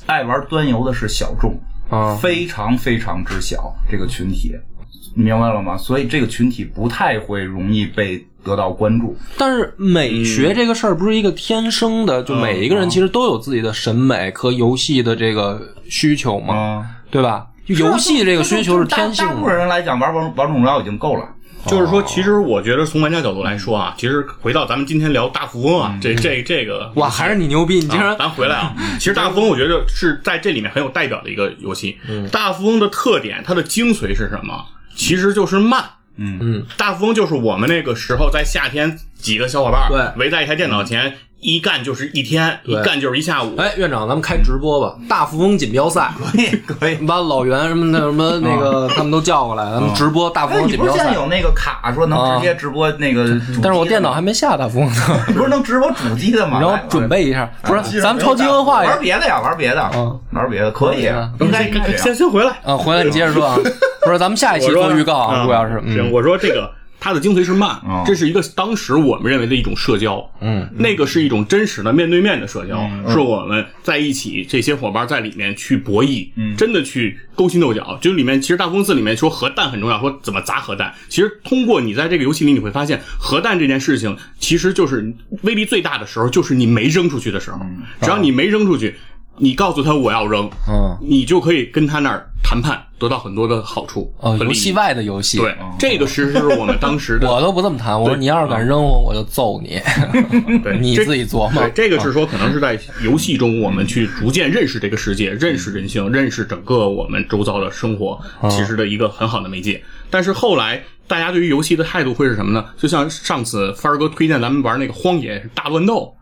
[0.06, 4.69] 爱玩端游的是小众，啊非常非常之小这个群体，你
[5.14, 5.76] 明白了吗？
[5.76, 9.16] 所以这个群体不太会容易被得到关注。
[9.36, 17.46] 但是美学这个事儿不是一个天生的，就每一个人其实都有自己的审美和游戏的这个需求嘛，嗯，对吧？
[17.66, 21.28] 游戏这个需求是天性大大部分人来讲，玩王王者荣耀已经够了。
[21.66, 27.74] 就是说，其实我觉得从玩家角度来说啊，其实回到咱们今天聊大富翁啊，这这这个哇，还是你牛逼！
[27.74, 31.98] 你竟啊然咱回来啊，其实大富翁我觉得是在这里面很有代表的一个游戏。
[32.32, 34.64] 大富翁的特点，它的精髓是什么？
[34.94, 35.85] 其实就是慢。
[36.16, 43.54] 嗯嗯，大富翁就是我们那个时候在夏天几个小伙伴对围在一台电脑前，一干就是一天，一对干就是一下午。
[43.56, 46.94] 哎，院长，咱们开直播吧，大富翁锦标赛， 可以可以。
[47.06, 51.02] 把老袁什么的什么那个他们都叫过来，咱们直播大富哎，翁你不是锦标赛。
[51.04, 53.61] 现在有那个卡说能直接直播那个主机的吗？
[53.62, 56.59] 但是我电脑还没下大富翁呢，不是能直播主机的吗？
[56.59, 57.50] 你让我准备一下。
[57.62, 61.02] 不是，咱们超级文化也玩别的呀，玩别的，嗯玩别的可以，
[61.40, 62.50] 应该应该这样先先回来。
[62.64, 63.56] 啊，回来你接着说啊。
[64.04, 70.30] 不是，咱们下一期做预告啊，啊主要是行，嗯我说这个它的精髓是慢哦，这是一个当时我们认为的一种社交。
[70.40, 77.98] 嗯，那个是一种真实的面对面的社交，是我们在一起，这些伙伴在里面去博弈，真的去勾心斗角。
[78.02, 80.92] 就里面其实大公司里面说核弹很重要，说怎么砸核弹。
[81.08, 87.58] 其实通过你在这个游戏里，你会发现核弹这件事情其实就是威力最大的时候，就是你没扔出去的时候。
[88.02, 88.94] 只要你没扔出去，
[89.40, 97.98] 你告诉他我要扔，嗯，你就可以跟他那儿谈判，得到很多的好处哦，游戏外的游戏，对，这个其实是我们当时的 我都不这么谈。
[97.98, 99.81] 我说你要是敢扔我，我就揍你。
[100.62, 109.83] 对 你自己琢磨对，这个是说可能是在游戏中，我们去逐渐认识这个世界，认识人性，认识整个我们周遭的生活，其实的一个很好的媒介。
[110.11, 112.64] 但是后来大家对于游戏的态度会是什么呢？
[112.76, 116.14] 就像上次帆儿哥推荐咱们玩那个《荒野大乱斗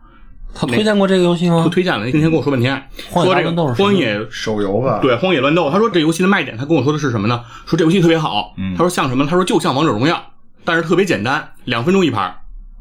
[0.53, 1.69] 他推荐过这个游戏》，吗不？
[1.69, 2.75] 推荐了，那天跟我说半天，
[3.09, 7.41] 荒野说这个大乱斗是荒野手游吧，对《荒野乱斗》，他说这游戏的卖点，他跟我说的是什么呢？
[7.65, 9.25] 说这游戏特别好，他说像什么？
[9.25, 10.21] 他说就像王者荣耀，
[10.65, 12.35] 但是特别简单，两分钟一盘。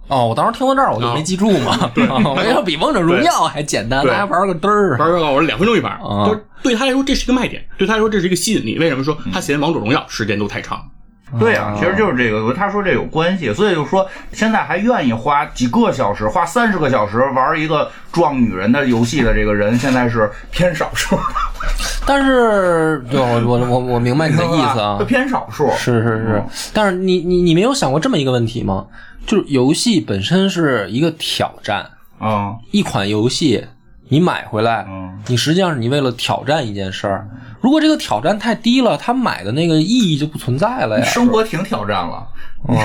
[0.09, 1.77] 哦，我当时听到这儿我就没记住嘛。
[1.95, 4.97] 对，我要比王者荣耀还简单，对大家玩个嘚儿。
[4.99, 8.79] 玩个我说两分钟一盘，啊就是对他来说这是一个卖点，对他来说这是一个吸引力。
[8.79, 10.91] 为什么说他嫌王者荣耀时间都太长？
[11.39, 21.23] 对啊、其实就是这个，他说这有关系，所以就说现在还愿意花几个小时，花三十个小时玩一个撞女人的游戏的这个人，现在是偏少数的，
[22.07, 25.71] 但是，对我我我我明白你的意思啊这， 偏少数。
[25.77, 26.43] 是是是。
[26.73, 28.87] 但是你你你没有想过这么一个问题吗？
[29.27, 31.85] 就是游戏本身是一个挑战，
[32.19, 33.63] 啊，一款游戏
[34.09, 37.29] 你买回来，嗯你实际上是你为了挑战一件事儿。
[37.61, 41.05] 如果这个挑战太低了，他买的那个意义就不存在了呀。
[41.05, 42.27] 生活挺挑战了，
[42.69, 42.77] 哦，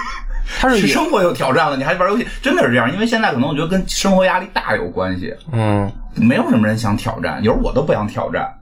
[0.60, 2.92] 他是生活有挑战了，你还玩游戏，真的是这样。
[2.92, 8.52] 因为现在可能我觉得跟生活压力大有关系，嗯没有什么人想挑战，有时候我都不想挑战，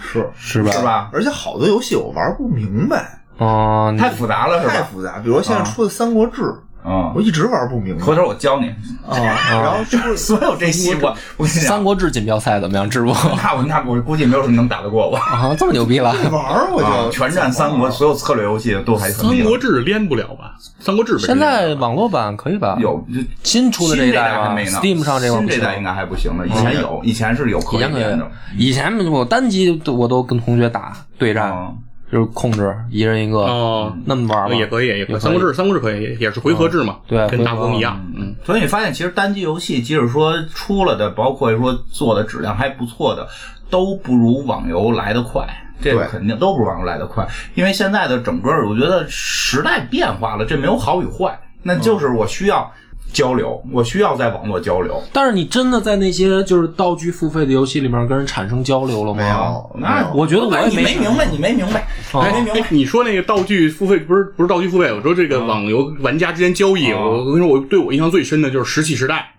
[0.00, 0.70] 是，是吧？
[0.72, 0.82] 是？
[0.82, 1.10] 吧？
[1.12, 4.72] 而且好多游戏我玩不明白，哦，你太复杂了，是吧？
[4.74, 5.18] 太复杂。
[5.18, 8.68] 比如现在出的《三国志》，嗯我，一直玩不明白回头我教你。
[9.08, 9.16] 啊。
[9.50, 12.88] 然后就是所有这些我我跟你三，国志锦标赛怎么样？
[12.88, 15.16] 直播那我那我估计没有什么能打得过我。
[15.16, 16.12] 啊，这么牛逼了？
[16.30, 20.54] 玩儿我啊就全战三国所有策略游戏都还三国志连不了吧？
[20.78, 22.76] 三国志现在网络版可以吧？
[22.80, 23.04] 有
[23.42, 26.44] 新出的这一代吧还没呢，Steam 上这代应该还不行呢。
[26.46, 31.76] 以前有，以前是有可以前可以以连的。，以前我单机我都跟同学打对战，嗯
[32.10, 34.54] 就是控制一人一个，哦，那么玩吧。
[34.54, 34.98] 也可以，也可以。
[34.98, 38.04] 也可以三国志，三国志可以，也是回合制嘛，对跟大风一样。
[38.16, 43.28] 嗯，所以你发现，其实单机游戏，即使说出了的，包括说做的质量还不错的，
[43.70, 45.46] 都不如网游来得快。
[45.82, 52.70] 这个对肯定都不如网游来得快，因为现在的整个，我觉得时代变化了，这没有好与坏，那就是我需要
[53.12, 55.02] 交流，我需要在网络交流。
[55.12, 59.20] 但是你真的在那些就是道具付费的游戏里面跟人产生交流了吗？
[59.22, 62.66] 没有，那我觉得我也你没明白，你没明白，你没明白哎，。
[62.70, 64.92] 你说那个道具付费不是不是道具付费？
[64.92, 69.32] 我说这个网游玩家之间交易，哦我我跟你说，我对我印象最深的就是石器时代。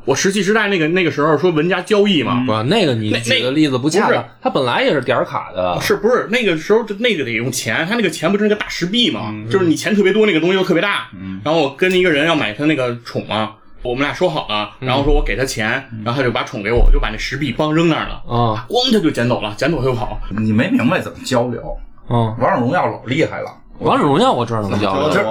[0.00, 5.78] 嗯，我石器时代那个那个时候说文家交易嘛，不，那个你那举的例子不恰当，它本来也是点儿卡的。
[5.80, 7.86] 是不是那个时候就那个得用钱？
[7.86, 9.34] 他那个钱不是那个大石币嘛？
[9.50, 11.08] 就是你钱特别多，那个东西又特别大。
[11.44, 15.70] 然后我跟一个人要买他那个宠嘛，我们俩说好了，然后说我给他钱，
[16.04, 20.20] 然后他就把宠给我，我就把那石币帮扔那儿了，啊咣他就捡走了，捡走他就跑。
[20.38, 21.76] 你没明白怎么交流。
[22.08, 23.50] 嗯，王者荣耀老厉害了，
[23.80, 25.08] 王者荣耀我知道怎么教的。
[25.08, 25.24] 不是，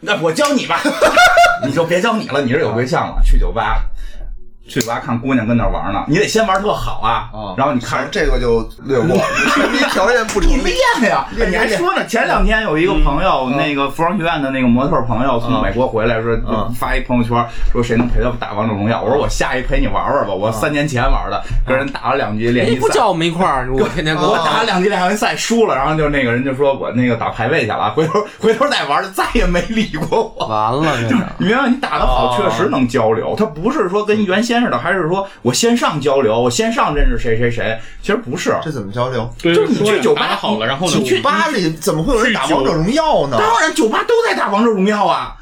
[0.00, 0.80] 那我教你吧，
[1.64, 3.84] 你就别教你了，你是有对象了，去酒吧，
[4.66, 9.16] 去酒吧看姑娘跟那儿玩呢，你得先玩特好啊，然后你看看这个就略过，
[9.72, 10.74] 你条件不成你立。
[11.00, 12.04] 练呀，练你还说呢？
[12.06, 19.02] 前两天有一个朋友，那个服装学院的那个模特朋友从嗯美国回来，说嗯发一朋友圈，说谁能陪他打王者荣耀？
[19.02, 22.74] 我说我下一陪你玩玩吧，我三年前玩的，跟人打了两局练习赛。
[22.74, 30.46] 你不叫我们一块儿，我天天跟我打了两局练习赛输了，然后就那个人就说我那个打排位去了，回头回头再玩，就再也没理过我。
[30.46, 31.68] 完了，这个你明白？
[31.68, 33.34] 你打的好，哦确实能交流。
[33.36, 37.78] 他不是说跟原先似的，还是说我线上交流，我线上认识谁谁谁。
[38.02, 39.28] 其实不是，这怎么交流？
[39.38, 43.36] 就是你去酒吧好了，然后呢你去酒吧里怎么会有人打王者荣耀呢？
[43.38, 45.36] 当然酒吧都在打王者荣耀啊。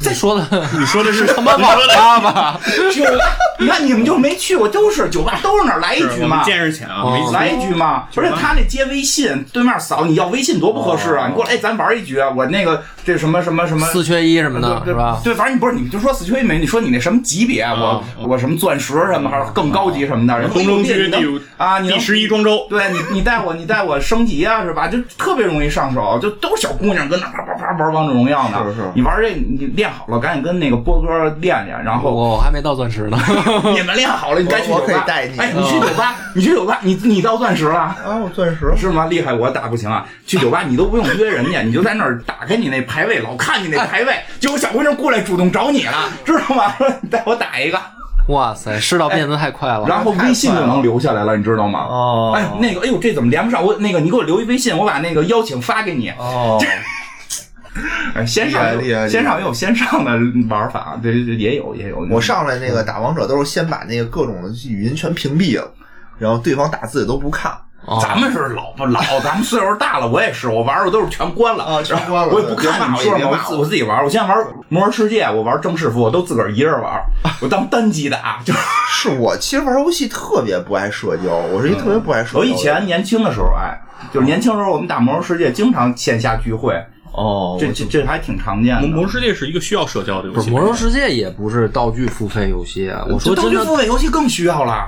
[0.00, 0.46] 再说的
[0.78, 2.60] 你说的是他妈网吧吧？
[2.94, 6.44] 酒吧，你看你们就没去过，都是酒吧，都是哪儿来一局嘛。
[6.44, 11.26] 见识浅啊，哦来一局嘛，而且他那接微信，对面扫，你要微信多不合适啊！
[11.26, 12.30] 你过来，哎，咱玩一局啊！
[12.30, 15.18] 我那个这什么什么什么四缺一什么的，对是吧？
[15.24, 24.88] 对，反正你不是，你就说四缺一没，你说你那什么级别，我我什么钻石什么，还是更高级什么的，人东征区第啊，你第十一庄周，对你，你带我，你带我升级啊，是吧？
[24.88, 28.62] 就特别容易上手，就都是小姑娘跟那啪啪啪玩王者荣耀呢。
[28.68, 31.08] 是是你玩这，你练好了，赶紧跟那个波哥
[31.40, 33.18] 练练，然后我我还没到钻石呢。
[33.74, 34.92] 你们练好了，你该去我酒吧。
[34.92, 37.78] 可以带你哎，你去酒吧，你去酒吧，你你到钻石了。
[37.78, 39.06] 啊，我钻石是吗？
[39.06, 40.04] 厉害，我打不行啊！
[40.26, 45.92] 去酒吧你都不用约人家，你就在那儿打开你那排排位，老看你那排位，结果小姑娘过来主动找你了，
[46.26, 46.74] 知道吗？
[46.78, 47.80] 说 你带我打一个，
[48.26, 49.84] 哇塞，世道变得太快了。
[49.86, 51.86] 然后微信就能留下来了，你知道吗？
[51.88, 53.64] 哦哎，那个，哎呦，这怎么连不上？
[53.64, 56.10] 我那个，你给我留一微信，我把那个邀请发给你。
[56.18, 56.60] 哦，
[58.16, 60.10] 哎，线上有厉害厉害线上也有线上的
[60.50, 62.04] 玩法，对，对也有也有。
[62.10, 65.72] 我上来那个打王者都是先把那个各种的语音全屏蔽了，
[66.18, 67.52] 然后对方打字也都不看。
[67.88, 74.04] 哦咱们是老不老，咱们岁数大了，我也是，我玩的都是全关了啊全关了我也不看你们说什么，我自我自己玩。
[74.04, 77.02] 我现在玩魔兽世界，我玩正式服，我都自个儿一人玩，
[77.40, 78.40] 我当单机打。
[78.44, 78.58] 就是
[78.90, 82.40] 是我其实玩游戏特别不爱社交，我是一特别不爱社交。
[82.40, 83.80] 我以前年轻的时候，爱，
[84.12, 86.74] 就是年轻时候我们打魔兽世界，经常线下聚会，
[87.12, 88.86] 哦，这这这还挺常见的。
[88.86, 93.06] 魔魔兽世界是一个需要社交的游戏，不是魔兽世界也不是道具付费游戏啊！
[93.08, 94.86] 我说道，具付费游戏更需要了。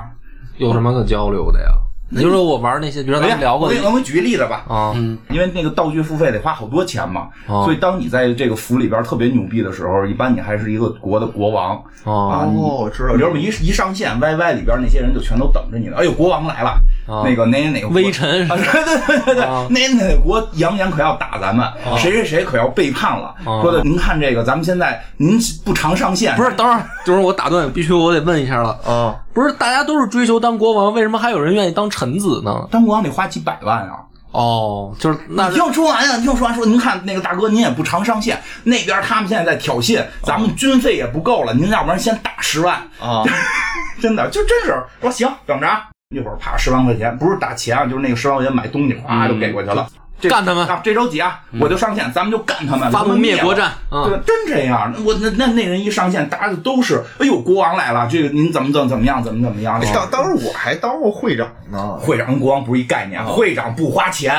[0.57, 1.65] 有什么可交流的呀？
[2.13, 4.65] 你就说我玩那些，比如说咱们聊过的我给我给你举个例子吧。
[4.67, 4.93] 啊，
[5.29, 12.45] 因为那个道具付费得花好多钱嘛，哦所以当你在这个服里边特别牛逼的时候，一般你还是一个国的国王哦啊。
[12.51, 15.97] 你哦我知道比如说一一上线，YY 里边那些人就全都等着你了。
[15.97, 16.79] 哎呦，国王来了，啊
[17.25, 19.67] 那个哪哪个微臣啊，对对对对对，啊。
[19.69, 23.61] 哪哪哪国扬言可要打咱们，谁谁谁可要背叛了，啊。
[23.61, 28.77] 说的您看这个，咱们现在您不常上线，不是，等会儿，就是我打断，必须我得问一下了。
[28.85, 32.67] 啊，不是，大家都是追求当国王，为什么还有人愿意当臣子呢？
[32.71, 33.99] 当国王得花几百万啊。
[34.31, 43.25] 哦，就是那你听我说完呀，你听我说完，说您看那个大哥，您也不常上线，那边他们现在在挑衅，咱们军费也不够了，您要不然先打十万啊，
[44.01, 45.67] 真的就真是说行，等着
[46.11, 49.87] 啊，一会儿啪十万块钱，不是打钱啊，就是那个十万块钱买东西，哗就给过去了。
[50.19, 50.79] 这干他们啊！
[50.83, 54.93] 这周几啊，我就上线，咱们就干他们，发动灭国战对啊，真这样。
[55.03, 59.81] 我那那那人一上线，大家都是，哎呦，国王来了，这个您怎么怎么怎么样，怎么怎么样？
[59.91, 61.97] 当当时我还当过会长呢。
[61.99, 64.35] 会长跟国王不是一概念，会长不花钱，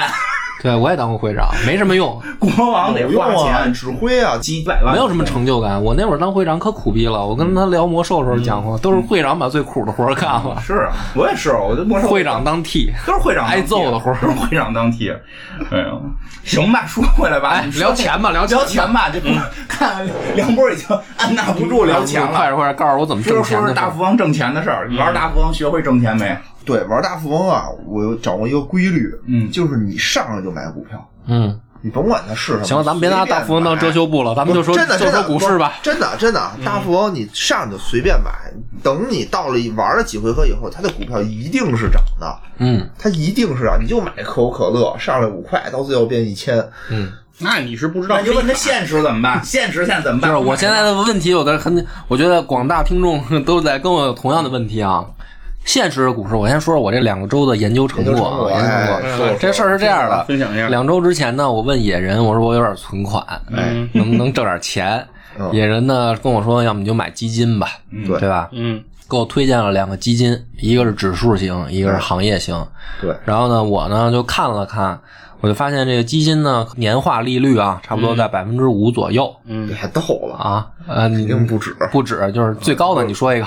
[0.63, 5.83] 对我也当过会长，没什么用， 国王得花啊，钱，指挥啊，几百万，没有什么成就感。
[5.83, 12.93] 我那会儿当会长可苦逼了，我跟他聊魔兽的时候讲过，都是会长把最苦的活儿干了，是啊，我也是，我就魔兽会长当替。
[13.07, 15.11] 都是会长挨揍的活儿都是会长当替。
[15.73, 15.87] 哎呀，
[16.45, 19.29] 行吧，说回来吧，哎聊钱吧聊钱吧聊钱吧，这不
[19.69, 22.29] 看梁波已经按捺不住聊钱了。
[22.29, 26.37] 快点快点告诉我怎么挣钱说说大富翁挣钱的事儿，你玩大富翁学会挣钱没？
[26.65, 32.65] 对，玩大富翁啊，我有掌握一个规律，嗯就是你上来就买股票，嗯，你甭管它是什么。
[32.65, 35.75] 行了，咱们别拿大富翁当遮羞布了，咱们就说真的就说股市吧。
[35.83, 38.31] 真的真的，大富翁你上来就随便买，
[38.83, 43.79] 等你到了玩了几回合以后，它的股票一定是涨的，嗯它一定是涨。
[43.83, 46.57] 你就买可口可乐，上来五块，到最后变一千，
[46.91, 49.43] 嗯，那你是不知道那你就问他现实怎么办？
[49.45, 50.31] 现实现在怎么办？
[50.31, 55.05] 就是我现在的问题有的很，我觉得广大听众 都在跟我有同样的问题啊。
[55.65, 58.51] 现实的股市，我先说说我这两个周的研究成果啊。
[58.51, 64.99] 研究哎成果这事儿是这样的，分享一下两周之前呢，我问野人，我说我有点存款，嗯能不能挣点钱？
[65.39, 67.69] 嗯野人呢跟我说，要么你就买基金吧，
[68.07, 68.51] 对对吧？
[68.53, 72.55] 嗯给我推荐了两个基金，一个是指数型，一个是行业型。
[73.01, 74.99] 对，然后呢，我呢就看了看，
[75.41, 80.67] 我就发现这个基金呢年化利率啊，差不多在百分之五左右嗯你还逗了，啊。
[80.87, 83.47] 呃，你肯定不止，不止，就是最高的，你说一个，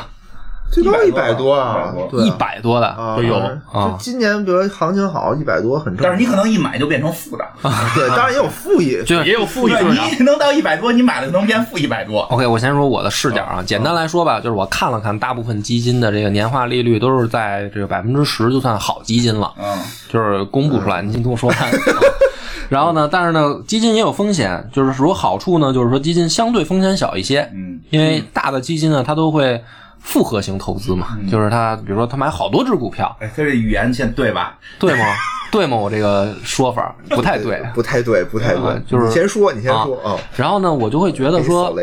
[0.72, 2.88] 最高一百多啊，100多对啊一百多的。
[2.88, 3.38] 啊，都有
[3.72, 6.04] 啊今年比如行情好，一百多很正常。
[6.04, 7.46] 但是你可能一买就变成负的，
[7.96, 9.74] 对，当然也有负一，就是也有负一
[10.18, 12.22] 你能到一百多，你买了能变负一百多。
[12.24, 19.54] OK，我先说我的视角啊，简单来说吧，就是我看了看，大部分基金的这个年化利率都是在这个百分之十，就算好基金了。
[19.58, 19.78] 嗯，
[20.10, 21.58] 就是公布出来，你先听我说完。
[22.68, 29.64] 然后呢，但是呢，基金也有风险，就是说好处呢，就是说基金相对风险小一些，嗯，因为大的基金呢，它都会
[30.06, 34.58] 复合型投资嘛，就是他，比如说他买好多只股票，哎，他这语言现对吧？
[34.80, 35.06] 对吗？
[35.52, 35.76] 对吗？
[35.76, 37.62] 我这个说法 不太对。
[37.74, 40.16] 不太对，不太对啊，就是你先说，你先说啊。
[40.36, 41.74] 然后呢，我就会觉得说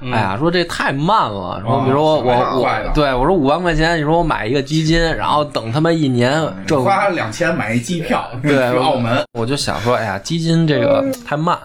[0.00, 1.60] 哎呀，说这太慢了。
[1.66, 11.58] 说比如说我我对我说五万块钱，你说我买一个基金，然后等他妈一年，这花两千买一机票 去对澳门，我就想说，哎呀，基金这个太慢。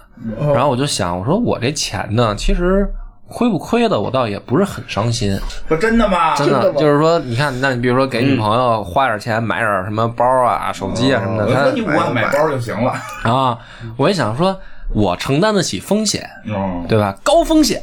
[0.54, 2.90] 然后我就想，我说我这钱呢，其实
[3.30, 5.38] 亏不亏的，我倒也不是很伤心。
[5.68, 6.36] 说真的吗？
[6.36, 12.94] 真的就是说，你看，那你比如说给女朋友花点钱买点什么包啊、手机啊什么的，她我说你五万买包就行了。
[13.24, 13.58] 啊，
[13.98, 14.58] 我也想说，
[14.94, 17.16] 我承担得起风险，嗯，对吧？
[17.24, 17.82] 高风险。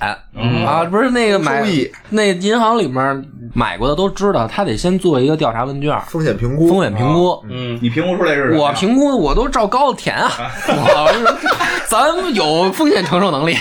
[0.67, 1.65] 啊，不是那个买
[2.11, 3.25] 那银行里面
[3.55, 7.41] 买过的都知道，他得先做一个调查问卷，风险评估，风险评估。
[7.49, 10.31] 嗯，你评估出来是什么我评估我都照高的填啊，
[10.69, 11.25] 我是
[11.87, 13.55] 咱们有风险承受能力，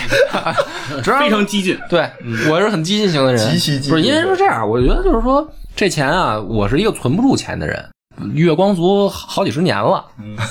[1.03, 2.09] 非常激进，对，
[2.49, 3.89] 我是很激进型的人，极其激进。
[3.91, 7.85] 不是因为是这样，我觉得就是说这钱啊，我是一个存不住钱的人。
[8.33, 10.05] 月光族好几十年了，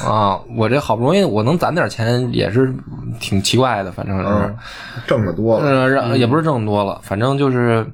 [0.04, 2.74] 啊，我这好不容易我能攒点钱，也是
[3.20, 4.56] 挺奇怪的，反正是，嗯，
[5.06, 7.86] 挣的多了，也不是挣多了，反正就是，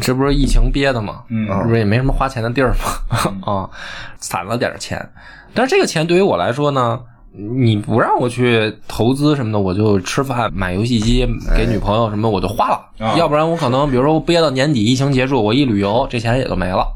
[0.00, 1.46] 这不是疫情憋的嘛，嗯。
[1.64, 3.70] 不是也没什么花钱的地儿嘛， 啊，
[4.18, 5.06] 攒了点钱，
[5.54, 7.00] 但是这个钱对于我来说呢，
[7.32, 11.26] 你不让我去投资什么的，我就吃饭买游戏机
[11.56, 13.18] 给女朋友什么我就花了，啊。
[13.18, 16.86] 要不然我可能比如说我憋到年底疫情结束，我一旅游这钱也就没了。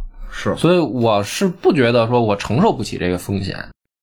[0.41, 0.55] 是。
[0.57, 3.57] 所以我是不觉得说我承受不起这个风险。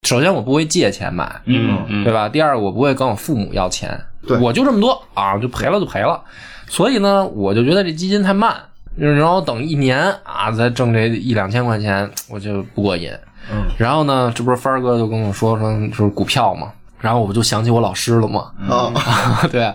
[0.06, 2.04] 首先，我不会借钱买，嗯嗯。
[2.04, 2.28] 对吧？
[2.28, 4.36] 第二，我不会跟我父母要钱，对。
[4.38, 6.20] 我就这么多啊，就赔了就赔了。
[6.68, 8.54] 所以呢，我就觉得这基金太慢，
[8.96, 13.10] 然后等一年啊，再挣这一两千块钱，我就不过瘾。
[13.50, 16.70] 嗯，然后呢，这不是帆儿哥就跟我说说就是股票嘛，
[17.00, 19.72] 然后我不就想起我老师了嘛， 啊，对，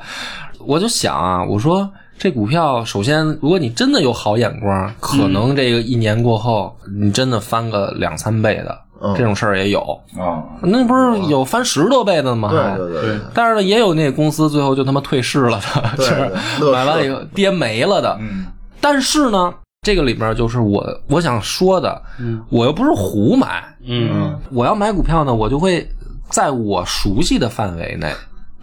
[0.59, 1.89] 我就想啊，我说
[2.21, 9.81] 这股票，首先，如果你真的有好眼光，可能这个一年过后，你真的翻个两三倍的，嗯这种事儿也有。
[10.15, 12.49] 啊，那不是有翻十多倍的吗？
[12.49, 18.15] 还对对对，但是呢，也有那个公司最后就他妈退市了的， 就是买完以后跌没了的。
[18.21, 18.45] 嗯
[18.79, 19.51] 但是呢，
[19.81, 21.99] 这个里边就是我我想说的，
[22.49, 25.89] 我又不是胡买，嗯我要买股票呢，我就会
[26.29, 28.13] 在我熟悉的范围内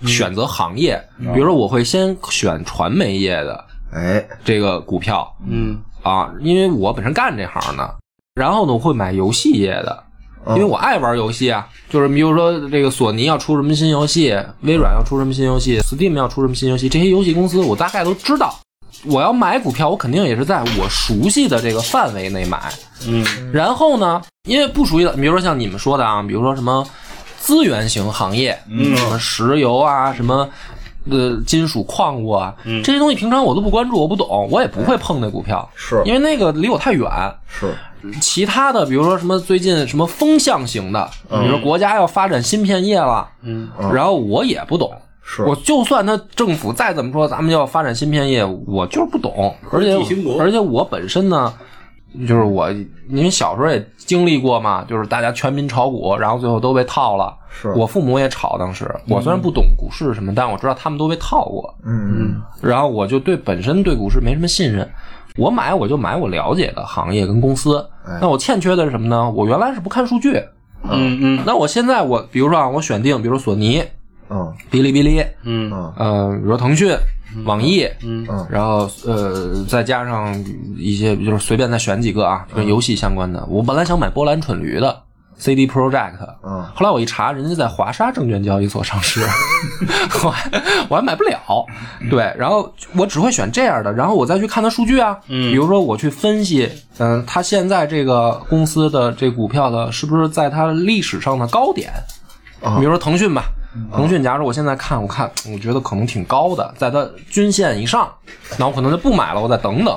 [0.07, 1.03] 选择行业，
[1.35, 7.97] 比如说我会先选传媒业的哎，这个股票嗯啊，因为我本身干这行的。
[8.35, 10.05] 然后呢，我会买游戏业的，
[10.49, 11.67] 因为我爱玩游戏啊。
[11.89, 18.55] 就是比如说这个索尼要出什么新游戏，微软要出什么新游戏，Steam 要出什么新游戏，这些游戏公司我大概都知道。
[19.05, 22.61] 我要买股票，我肯定也是在我熟悉的这个范围内买。
[23.07, 26.85] 嗯然后呢，因为不熟悉的，比如说像你们说的啊，比如说什么
[27.39, 28.97] 资源型行业，嗯。
[28.97, 30.49] 什么石油啊，什么
[31.11, 32.83] 呃金属矿物啊，嗯。
[32.83, 36.03] 这些东西平常我都不关注，我不懂，我也不会碰那股票，是。
[36.05, 37.11] 因为那个离我太远。
[37.49, 37.75] 是，
[38.21, 43.69] 其他的，比如说什么最近什么风向型的，比如说国家要发展芯片业了，嗯。
[43.93, 44.93] 然后我也不懂。
[45.23, 45.43] 是。
[45.43, 49.95] 我就算他政府再怎么说，咱们要发展芯片业，我就是不懂，而且
[50.39, 51.53] 而且我本身呢，
[52.27, 52.71] 就是我
[53.09, 57.35] 因为小时候也经历过嘛，就是大家全民炒股，然后最后都被套了。
[57.51, 64.89] 是我父母也炒，当时我虽然不懂股市什么，但我知道他们都被套过，嗯嗯然后我就对本身对股市没什么信任。
[65.37, 68.19] 我买我就买我了解的行业跟公司哎。
[68.21, 69.31] 那我欠缺的是什么呢？
[69.31, 70.33] 我原来是不看数据，
[70.83, 73.83] 嗯嗯那我现在我比如说啊，我选定，比如索尼、
[74.31, 74.53] 嗯。
[74.71, 75.71] 哔哩哔哩，嗯。
[75.73, 76.97] 嗯呃，比如说腾讯、
[77.45, 78.27] 网易，嗯。
[78.31, 78.47] 嗯。
[78.51, 80.35] 然后呃，再加上
[80.77, 83.45] 一些，就是随便再选几个啊，跟游戏相关的。
[83.47, 85.03] 我本来想买波兰蠢驴的
[85.39, 86.65] CD Project，嗯。
[86.75, 89.21] 后来我一查，人家在华沙证券交易所上市，
[90.25, 90.51] 我还
[90.89, 91.39] 我还买不了。
[92.11, 95.51] 对，然后我只会选这样的，然后我再去看它数据啊，嗯。
[95.51, 96.69] 比如说我去分析，
[96.99, 101.93] 嗯、它现在这个公司的这股票的是不是在它历史上的高点？
[102.61, 102.79] 啊。
[102.79, 103.45] 比如说腾讯吧，
[103.93, 108.11] 腾讯，假如我现在看，我看我觉得可能挺高的，在它均线以上，
[108.59, 109.97] 那我可能就不买了，我再等等，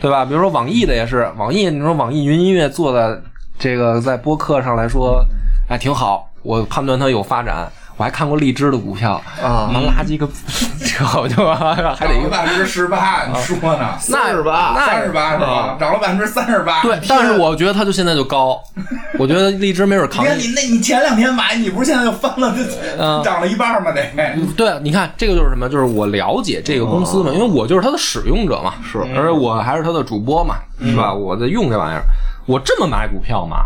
[0.00, 0.24] 对吧？
[0.24, 3.20] 比如说网易的也是，网易，你说网易云音乐做的
[3.58, 5.24] 这个在播客上来说
[5.68, 7.70] 还挺好，我判断它有发展。
[7.98, 10.26] 我还看过荔枝的股票啊妈垃圾个，
[10.80, 13.98] 这我就还得一个百分之十八，你说呢？
[14.08, 15.76] 那38那三十八是吧？
[15.80, 16.80] 涨了百分之三十八。
[16.82, 18.58] 对，但是我觉得它就现在就高，
[19.18, 22.54] 我觉得荔枝没准扛你看你那，你前两天买，你不是现在就翻了，
[22.98, 23.90] 嗯这涨了一半吗？
[23.90, 24.08] 得。
[24.56, 25.68] 对，你看这个就是什么？
[25.68, 31.12] 就是我了解这个公司嘛，因为我就是它的使用者嘛，是而且我还是它的主播嘛，是吧？
[31.12, 32.04] 我在用这玩意儿，
[32.46, 33.56] 我这么买股票嘛，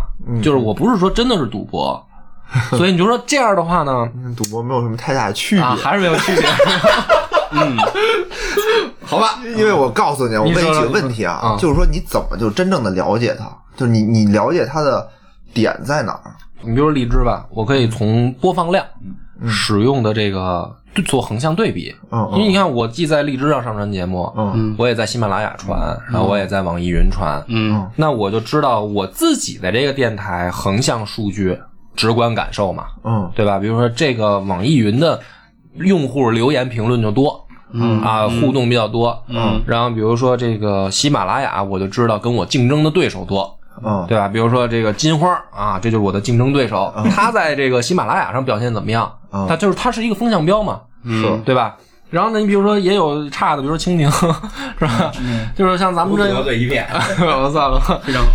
[0.41, 2.03] 就是我不是说真的是赌博，
[2.77, 6.43] 所以你就说这样的话呢，嗯，赌博没有什么太大的区别，啊，还是没有区别。
[7.51, 7.77] 嗯。
[9.05, 9.39] 好吧？
[9.57, 13.45] 因为我告诉你，我问你几个问题啊啊，就是说你怎么就真正的了解它？
[13.75, 15.07] 就是你你了解它的
[15.53, 16.33] 点在哪儿？
[16.61, 18.83] 你比如说荔枝吧，我可以从播放量、
[19.47, 20.73] 使用的这个
[21.05, 24.73] 做横向对比，嗯因为你看我既在荔枝上上传节目，嗯。
[24.77, 27.87] 我也在喜马拉雅传，然后我也在网易云传，嗯。
[27.95, 31.59] 那我就知道我自己的这个电台横向数据
[31.95, 33.59] 直观感受嘛，嗯对吧？
[33.59, 35.19] 比如说这个网易云的
[35.75, 44.27] 用户留言评论就多，嗯啊，互动比较多，嗯然后比如说这个喜马拉雅，我就知道跟我竞争的对手多，嗯对吧？
[44.27, 49.11] 比如说这个金花啊，这就是我的竞争对手，他在这个喜马拉雅上表现怎么样？
[49.31, 51.75] 嗯他就是他是一个风向标嘛，嗯对吧？
[52.11, 54.07] 然后呢，你比如说也有差的，比如说蜻蜓，
[54.77, 55.11] 是吧？
[55.55, 56.87] 就是像咱们这得罪一片。
[57.19, 58.29] 我算了，非常好。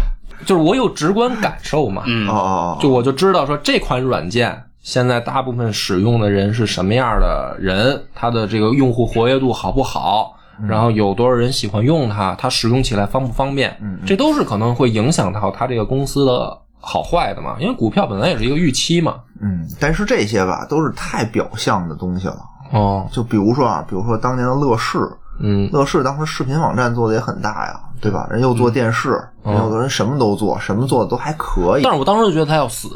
[0.44, 2.28] 就是我有直观感受嘛，嗯。
[2.28, 10.34] 哦哦就我就知道说这款软件现在大部分使用的人是什么样的人，它的这个用户活跃度好不好，
[10.66, 13.76] 然后有多少人喜欢用它，它使用起来方不方便，
[14.06, 19.16] 这都是可能会影响到它这个公司的好坏的嘛，因为股票本来也是一个预期嘛。
[19.40, 22.38] 嗯，但是这些吧都是太表象的东西了。
[22.72, 24.98] 哦，就比如说啊，比如说当年的乐视，
[25.40, 28.26] 嗯，乐视当时视频网站做的也很大呀，对吧？
[28.30, 29.10] 人又做电视，
[29.44, 31.92] 人有的人什么都做，什么做的都还可以但。
[31.92, 32.88] 是我当时就觉得他要死，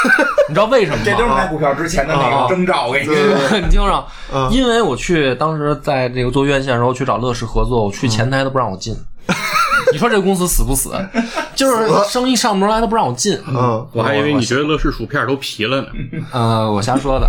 [0.48, 1.02] 你知道为什么吗？
[1.04, 3.14] 这都是买股票之前的那个征兆，我跟你说。
[3.60, 8.96] 你听着，嗯因为我去当时在这个做院线的时候去找乐视合作，我去前台都不让我进。
[9.92, 10.90] 你说这个公司死不死？
[11.54, 13.38] 就是生意上不出来，都不让我进。
[13.48, 15.88] 嗯，我还以为你觉得乐视薯片都皮了呢。
[16.32, 17.26] 呃，我瞎说的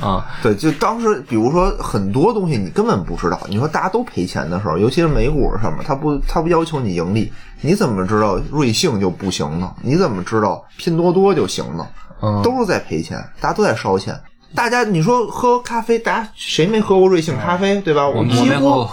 [0.00, 0.24] 啊。
[0.42, 9.70] 对，就当时比如说很多东西你根本不知道，你说大家都赔钱的时候，尤其是美股什么，他不他不要求你盈利，你怎么知道瑞幸就不行呢？
[9.82, 11.86] 你怎么知道拼多多就行呢？
[12.22, 14.14] 嗯都是在赔钱，大家都在烧钱。
[14.54, 18.08] 大家你说喝咖啡，大家谁没喝过瑞幸咖啡，对吧？
[18.08, 18.86] 我们几乎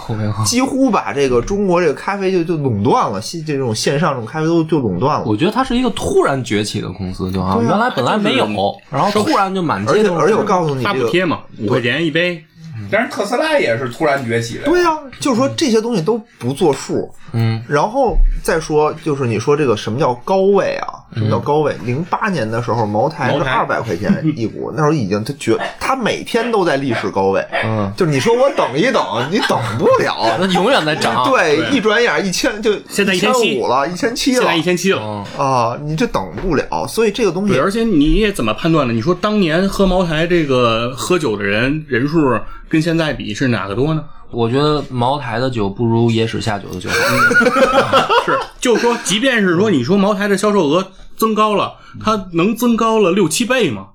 [0.44, 5.26] 几乎把这个中国这个咖啡就就垄断了，线这种线上这种咖啡都就垄断了。
[5.26, 8.46] 我觉得它是一个突然崛起的公司，就好原来本来没有，
[8.88, 10.14] 然后突然就满而街都是。
[10.14, 12.42] 且而且我告诉你这个，发补贴嘛，五块钱一杯，
[12.90, 14.64] 但是特斯拉也是突然崛起的。
[14.64, 14.90] 对呀、
[15.20, 17.12] 就是说这些东西都不作数。
[17.32, 20.97] 嗯，然后再说，就是你说这个什么叫高位啊？
[21.14, 21.74] 什么叫高位？
[21.84, 27.44] 零八年的时候，茅台是茅台二百块钱 一股，那时候已经他绝，他每天都在历史高位。
[27.64, 30.36] 嗯，就是你说我等一等，你等不了。
[30.38, 31.28] 那永远在涨。
[31.30, 35.00] 对，对一转眼一千就现在一千1700五了，一千七了现在一千七了。
[35.02, 35.78] 嗯，啊！
[35.82, 38.92] 你这等不了，所以这个东西，而且你也怎么判断呢？
[38.92, 42.38] 你说当年喝茅台这个喝酒的人人数
[42.68, 44.04] 跟现在比是哪个多呢？
[44.30, 48.08] 我觉得茅台的酒不如野史下酒的酒好。
[48.26, 50.86] 是，就是说，即便是说你说茅台的销售额
[51.16, 53.86] 增高了，它能增高了六七倍吗？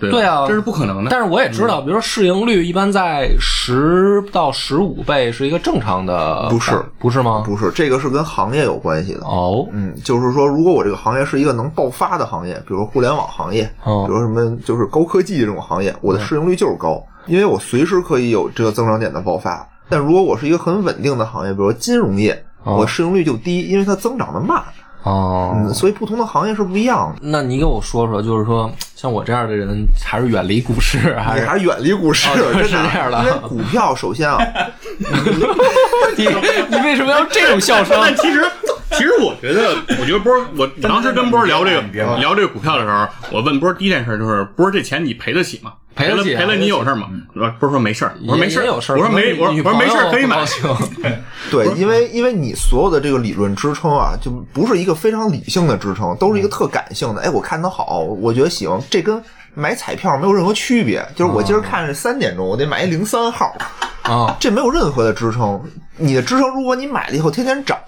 [0.00, 1.10] 对对啊这是不可能的。
[1.12, 7.44] 但是我也知道，比如说市盈率一般在十到十五倍是一个正常的，不是不是吗？
[7.46, 9.20] 不是这个是跟行业有关系的。
[9.20, 19.64] 哦，嗯，就是说，如果我这个行业是一个能爆发的行业，比如说互联网行业，哦比如说什么就是高科技这种行业，我的市盈率就是高，因为我随时可以有这个增长点的爆发。
[19.88, 24.62] 但如果我是一个很稳定的行业，比如说金融业，哦我市盈率就低，因为它增长的慢。
[25.04, 27.18] 哦，嗯，所以不同的行业是不一样的。
[27.22, 34.38] 那你给我说说，就是说，像我这样的人，还是远离股市，还是你还是远离股市，哦真是这样的因为股票首先啊，
[36.16, 36.24] 你
[36.68, 37.98] 你为什么要这种笑声？
[38.00, 38.44] 但其实，
[38.92, 41.82] 其实我觉得，我觉得波儿，我当时跟波儿聊这个
[42.18, 45.72] 聊这个股票的时候，我问波儿第一件事就是，波儿这钱你赔得起吗？
[45.94, 47.08] 赔得起啊赔了赔了你有事儿吗？
[47.34, 50.40] 波儿说没事儿，我说没事儿，也有事儿我说没，我说我说没事儿可以买。
[50.40, 51.18] 女朋友不高兴
[51.50, 57.20] 对，因为因为你所有的这个理论支撑啊，就不是一个非常理性的支撑，都是一个特感性的。
[57.20, 59.22] 哎，我看它好，我觉得喜欢，这跟
[59.54, 61.06] 买彩票没有任何区别。
[61.14, 63.54] 就是我今儿看是三点钟，我得买一零三号，
[64.02, 65.60] 啊，这没有任何的支撑。
[65.98, 67.78] 你的支撑，如果你买了以后天天涨，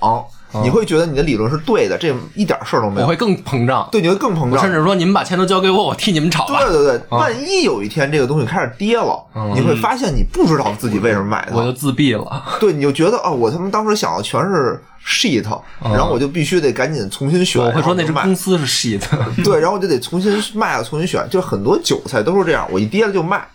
[0.63, 3.07] 你会觉得你的理论是对的，这一点事儿都没有。
[3.07, 3.89] 我会更膨胀。
[3.91, 4.61] 对，你会更膨胀。
[4.61, 6.61] 甚至说，你们把钱都交给我，我替你们炒吧。
[6.61, 9.25] 对对对，万一有一天这个东西开始跌了，
[9.55, 11.57] 你会发现你不知道自己为什么买的。
[11.57, 12.43] 我就自闭了。
[12.61, 15.45] 对，你就觉得啊，我他妈当时想的全是 shit，
[15.83, 17.63] 然后我就必须得赶紧重新选。
[17.63, 19.03] 我会说那只公司是 shit。
[19.43, 21.27] 对，然后我就得重新卖了，重新选。
[21.31, 23.47] 就很多韭菜都是这样，我一跌了就卖，啊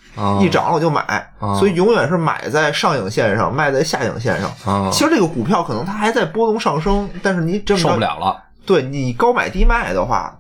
[0.41, 1.01] 一涨了我就买，
[1.39, 4.49] 啊所以永远是买在上影线上，卖在下影线上。
[4.65, 7.99] 啊其实这个股票可能它还在波动上升，但是你这么受不。
[7.99, 8.43] 了了。
[8.65, 10.36] 对你高买低卖的话，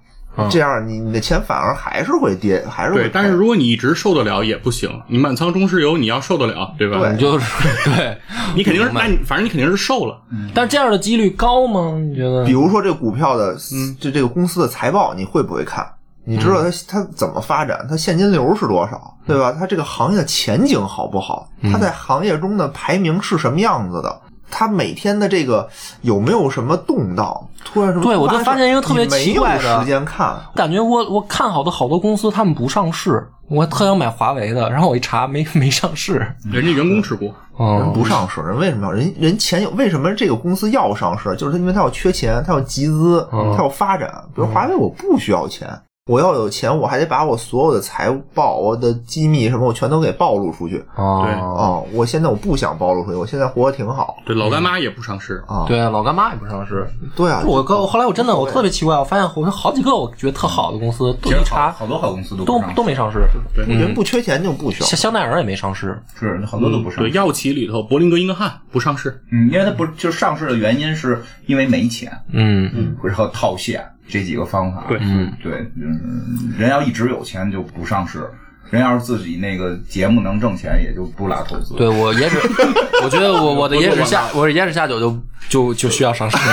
[0.51, 6.99] 这样你你的钱反而还是会跌，还是会对，但是如果你一直受得了也不行，你满仓中石油你要受得了，对吧？
[6.99, 7.45] 对你就是
[7.89, 8.17] 对，
[8.55, 10.21] 你肯定是，那你反正你肯定是瘦了。
[10.53, 11.97] 但是这样的几率高吗？
[11.97, 12.51] 你觉得比？
[12.51, 13.55] 如说这个股票的，
[13.99, 15.85] 就这个公司的财报，你会不会看？
[16.29, 19.51] 你知道它它怎么发展，它现金流是多少，对吧？
[19.57, 21.49] 它这个行业的前景好不好？
[21.71, 24.21] 它在行业中的排名是什么样子的？
[24.51, 25.69] 它每天的这个
[26.01, 27.35] 有没有什么动荡？
[27.63, 36.13] 突然什么对我就发现一个特别奇怪的有时间看，感觉我我看好的好多公司，他们不上市，我特想买华为的，然后我一查没没上市。
[36.51, 39.69] 人家员工持股，人嗯，不上市，人为什么要人人钱有？
[39.71, 41.35] 为什么这个公司要上市？
[41.35, 44.11] 就是因为他要缺钱，他要集资，嗯它要发展。
[44.33, 45.69] 比如华为，我不需要钱，
[46.09, 50.83] 我要有钱，我还得把我所有的财报、我的机密什么，我全都给暴露出去。
[50.95, 55.43] 哦，哦，我现在我不想暴露出去，我现在活得挺好对，老干妈也不上市。
[55.47, 55.65] 啊。
[55.67, 56.87] 对，老干妈也不上市。
[57.15, 63.19] 对啊，我后后来我真的我特别奇怪，我发现我好几个我觉得特好的公司都其实一查好好多好公司都都都没上市，
[63.53, 64.97] 对人不缺钱就不需要香。
[64.97, 66.01] 香奈儿也没上市。
[66.19, 67.15] 是很多都不上对，市。
[67.15, 69.21] 药企里头，柏林格英格汉不上市。
[69.31, 74.85] 嗯，因为它不就是上市的原因是因为没钱，嗯嗯然后套现这几个方法。
[74.89, 78.27] 对嗯，对，嗯，人要一直有钱就不上市，
[78.71, 81.75] 人要是自己那个节目能挣钱，也就不拉投资。
[81.75, 82.37] 对我野史，
[83.03, 86.37] 我觉得我我的野史下，我的野史下酒就就就需要上市。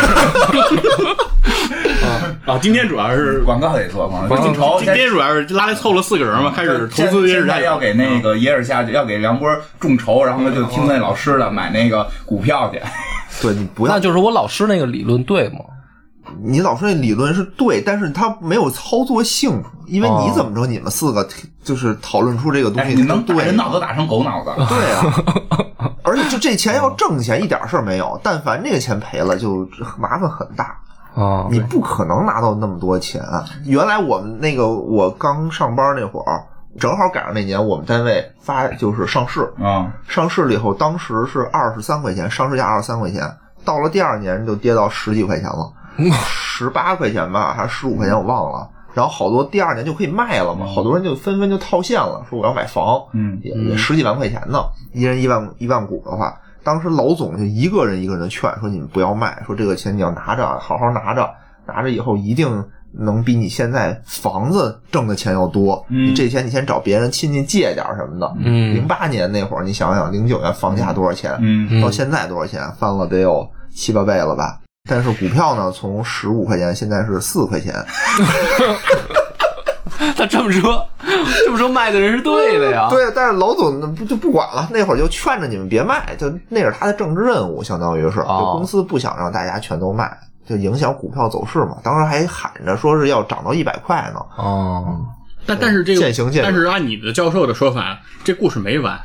[2.46, 4.78] 啊，今天主要是广告得做，广告众筹。
[4.78, 9.48] 今天主要是拉来凑了四个人嘛，开始投资野史下在要给那个野尔下去，要给梁波
[9.80, 12.80] 众筹，然后呢就听那老师的，买那个股票去。
[13.42, 15.59] 对你不要那，就是我老师那个理论对吗？
[16.43, 21.27] 你老说那理论是对，但是它没有操作性，因为你哦怎么着，你们四个
[21.62, 24.51] 就是讨论出这个东哎，西，你能对人脑子打成狗脑子？
[24.68, 29.68] 对啊， 而且就这钱要挣钱一点事儿没有，但凡这个钱赔了，就
[29.99, 30.77] 麻烦很大。
[31.14, 33.22] 啊，你不可能拿到那么多钱。
[33.64, 36.45] 原来我们那个我刚上班那会儿，
[36.79, 43.22] 正好赶上那年我们单位发就是上市，啊，上市了以后，当时是二十三块钱，上市价二十三块钱，
[43.64, 45.72] 到了第二年就跌到十几块钱了，
[46.12, 48.70] 十八块钱吧，还是十五块钱我忘了。
[48.94, 56.34] 然后好多第二年就可以卖了嘛，好多人就纷纷就套现了，说我要买房，嗯也也十几万块钱呢，一人一万一万股的话，
[56.64, 61.28] 当时老总就一个人一个人的劝说你们不要卖，说这个钱你要拿着，好好拿着，
[61.66, 65.84] 拿着以后一定能比你现在房子挣的钱要多。
[65.90, 68.34] 嗯你这钱你先找别人亲戚借点什么的。
[68.38, 71.36] 嗯零八年那会儿，你想想，零九年房价多少钱？
[71.40, 72.62] 嗯到现在多少钱？
[72.78, 74.61] 翻了得有七八倍了吧？
[74.87, 77.74] 但是股票呢，从十五块钱现在是四块钱。
[80.16, 80.87] 他这么说，
[81.45, 82.89] 这么说卖的人是对的呀。
[82.93, 90.16] 对，但是老总那不就不管了，那会儿就劝着你们别卖，就那是他的政治任务，相当于是，公司不想让大家全都卖，
[90.49, 91.78] 就影响股票走势嘛。
[91.82, 94.20] 当时还喊着说是要涨到一百块呢。
[94.37, 95.05] 哦，
[95.45, 98.99] 但但是这个渐行渐远但是按你的教授的说法，这故事没完，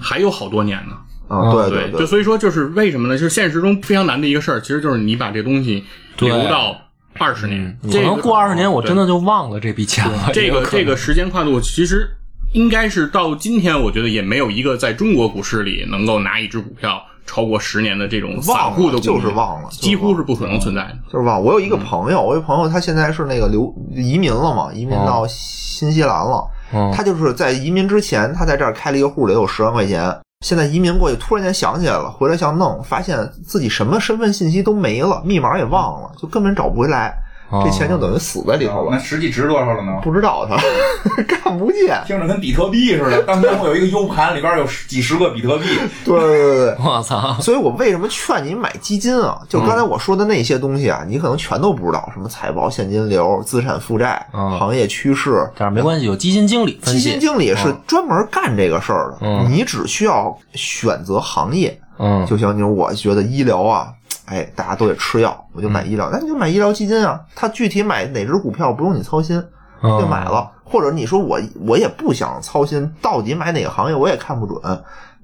[0.00, 0.96] 还有好多年呢。
[1.28, 3.16] 啊，对对，对就，所以说就是为什么呢？
[3.16, 5.84] 就是现实中非常难的一个事儿，其实就是你把这东西
[6.18, 6.76] 留到
[7.18, 10.30] 二十年，可这能过二十年我真的就忘了这笔钱了。
[10.32, 12.08] 这个这个时间跨度其实
[12.52, 20.98] 应该是到今天，我觉得也没有一个在中国股市里能够拿一只股票超过十年的这种散户的就是忘了几乎是不可能存在的。
[21.10, 21.42] 就是忘。
[21.42, 26.44] 我有一个朋友，我有一朋友，他现在是那个留移民了嘛，移民到新西兰了。
[26.74, 30.10] 嗯他就是在移民之前，他在这儿开了一个户，里有十万块钱。
[30.42, 33.16] 现在移民过去，突然间想起来了，回来想弄，发现
[33.46, 37.16] 自己什么身份信息都没了，密码也忘了，就根本找不回来，
[37.64, 38.88] 这钱就等于死在里头了。
[38.90, 39.92] 那实际值多少了呢？
[40.02, 40.56] 不知道他
[41.24, 42.00] 看不见。
[42.06, 45.66] 听着跟比特币似的，当年我有一个 U 盘，里边有几十个比特币。
[46.04, 46.76] 对对对对。
[46.84, 49.38] 我操，所以我为什么劝你买基金啊？
[49.48, 57.00] 就刚才我说的那些东西啊，你可能全都不知道，什么财报、现金流、资产负债、嗯行业趋势，但是没关系，有基金经理分析。
[57.00, 62.54] 基金经理是专门干这个事儿的，嗯你只需要选择行业嗯就行。
[62.54, 63.88] 你说我觉得医疗啊，
[64.26, 67.20] 哎，大家都得吃药，我就买医疗，那你就买医疗基金啊。
[67.34, 69.42] 它具体买哪只股票不用你操心，
[69.82, 70.50] 嗯就买了。
[70.64, 74.60] 或者你说我我也不想操心，到底买哪个行业我也看不准，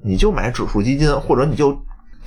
[0.03, 1.77] 你就买指数基金，或者你就。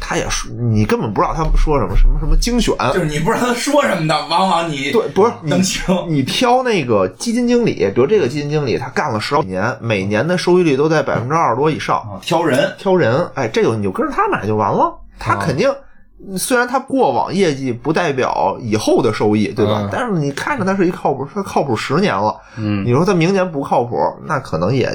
[0.04, 5.96] 他也说，你根本不知道他说什么什么什么精选，就是你不知道他说什么的，往往你对，不是你能听。
[6.10, 14.92] 你挑那个基金经理，比如这个基金经理他干了十好几年，每年的收益率都在百分之二十多以上，啊挑人，挑人，哎，这个你就跟着他买就完了。
[15.20, 15.72] 他肯定，
[16.38, 19.82] 虽然它过往业绩不代表以后的收益，对吧？
[19.82, 22.36] 嗯但是你看着它是一靠谱，他靠谱十年了。
[22.58, 23.96] 嗯，你说它明年不靠谱，
[24.28, 24.90] 那可能也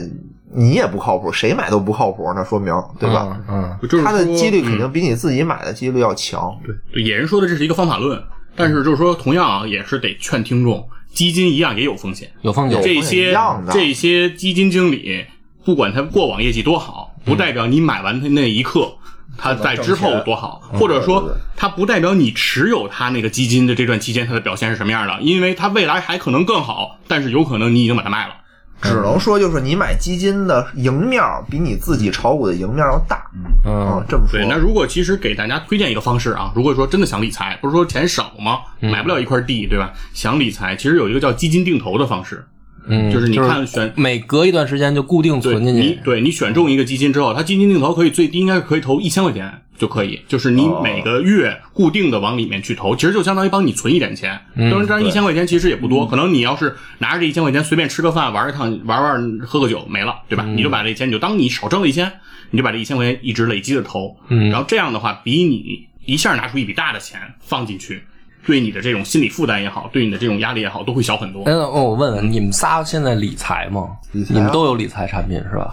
[0.54, 3.38] 你也不靠谱，谁买都不靠谱，那说明对吧？
[3.48, 3.76] 嗯？
[3.88, 6.56] 就是他的几率肯定嗯比你自己买的几率要强。
[6.64, 8.22] 对对，野人说的这是一个方法论，
[8.54, 12.30] 但是就是说，同样啊，也是得劝听众，基金一样也有风险。
[12.42, 12.82] 有风险有。
[12.84, 15.24] 风险这些一样的这些基金经理，
[15.64, 18.92] 不管他过往业绩多好，不代表你买完他那一刻。
[19.36, 28.34] 他在之后多好，或者说它不代表你持有它那个基金的这段期间它的表现是什么样的，因为它未来还可能更好，但是有可能你已经把它卖了。
[28.82, 33.16] 只能说就是你买基金的赢面儿比你自己炒股的赢面儿要大。
[33.64, 34.38] 啊嗯，这么说。
[34.38, 38.58] 对，那如果其实给大家推荐一个方式啊，如果说真的想理财，不是说钱少吗？
[38.80, 39.92] 买不了一块地，对吧？
[40.12, 42.46] 想理财，其实有一个叫基金定投的方式，
[42.88, 46.00] 嗯，就是你看选每隔一段时间就固定对存进你去。
[46.04, 54.40] 对你选中一个基金之后，它基金定投可以最低应该是可以投一千块钱就可以，就是你哦每个月固定的往里面去投，其实就相当于帮你存一点钱。
[54.54, 60.44] 当然，当然一千块钱其实也不多，可能你要是拿着这一千块钱随便吃个饭、玩一趟、玩玩、喝个酒没了，对吧？
[60.44, 62.10] 你就把这钱，你就当你少挣了一千，
[62.50, 68.02] 你就把这一千块钱一直累积的投，嗯然后这样的话，比你一下拿出一笔大的钱放进去。
[68.46, 71.40] 对你的这种心理负担也好，对你的这种压力也好，都会小很多。
[71.40, 73.88] 哎，那我问问，你们仨现在理财吗？
[74.12, 75.72] 理财啊你们都有理财产品是吧？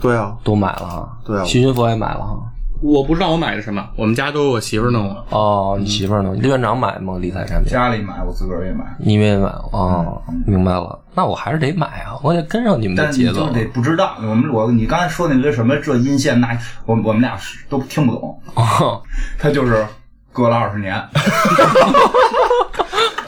[0.00, 1.18] 对啊，都买了哈。
[1.26, 2.38] 对啊徐云佛也买了哈。
[2.82, 5.24] 我不知道我买的什么，我们家都是我媳妇儿弄的。
[5.30, 6.34] 哦，你媳妇儿呢？
[6.38, 7.16] 李院长买吗？
[7.18, 7.72] 理财产品？
[7.72, 11.00] 家里买，我自个儿也买，你们也买哦，明白了。
[11.14, 13.46] 那我还是得买啊，我得跟上你们的但你节奏。
[13.46, 14.16] 就得不知道。
[14.18, 17.38] 我们我你刚才说那个什么这阴线那，我我们俩
[17.70, 18.38] 都听不懂。
[18.54, 19.00] 哦，
[19.38, 19.86] 他就是
[20.34, 20.94] 搁了二十年，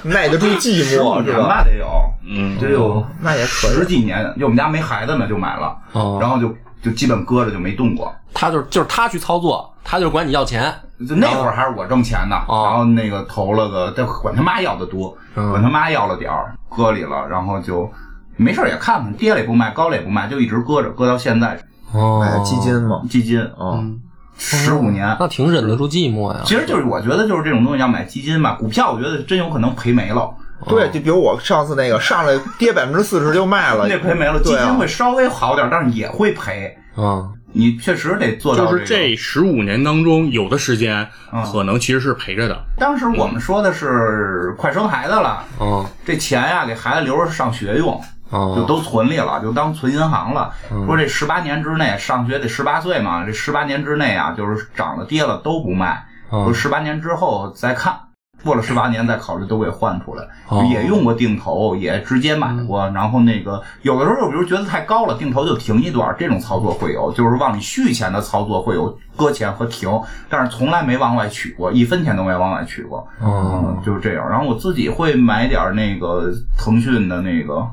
[0.02, 1.38] 耐得住寂寞是吧？
[1.38, 1.86] 年吧得有，
[2.28, 3.70] 嗯得有那也可以。
[3.70, 4.20] 十几年。
[4.34, 6.52] 因为我们家没孩子呢，就买了，哦然后就
[6.82, 8.12] 就基本搁着就没动过。
[8.34, 10.72] 他就是就是他去操作，他就是管你要钱。
[11.08, 17.88] 就那会儿还是我挣钱呢，哦然后那个投了个，但管他妈要的多，嗯管他妈要了点儿，搁里了，然后就
[18.36, 21.58] 没事儿也看看，跌了也不卖，高了也不卖，就一直搁着，搁到现在。
[21.92, 23.98] 哦买的基金嘛，基金嗯，
[24.38, 26.42] 十五年，那挺忍得住寂寞呀。
[26.44, 30.30] 其实就是我觉得就是这种东西要买基金吧，股票我觉得真有可能赔没了，
[30.68, 34.66] 对，就比如我上次那个上来跌百分之四十就卖了，那赔没了，基对啊。
[34.66, 36.76] 金会稍微好点儿，但是也会赔。
[36.98, 42.58] 嗯，你确实得做到就是这十五年当中，有的时间嗯可能其实是赔着的。
[42.78, 48.00] 当时我们说的是快生孩子了，嗯这钱呀给孩子留着上学用，
[48.30, 50.52] 就嗯都存里了，就当存银行了。
[50.70, 56.04] 嗯说这十八年之内上学得十八岁嘛，这十八年之内啊，就是涨了跌了都不卖。
[56.32, 57.94] 嗯说十八年之后再看，
[58.42, 60.26] 过了十八年再考虑都给换出来。
[60.68, 62.88] 也用过定投，也直接买过。
[62.90, 69.88] 然后那个有的时候就比如觉得太高了，定投就停一段，这种操作会有，就是往里续钱的操作会有搁钱和停，
[70.28, 72.98] 但是从来没往外取过，一分钱都没往外取过。
[73.20, 74.28] 哦嗯，就是这样。
[74.28, 77.64] 然后我自己会买点那个腾讯的那个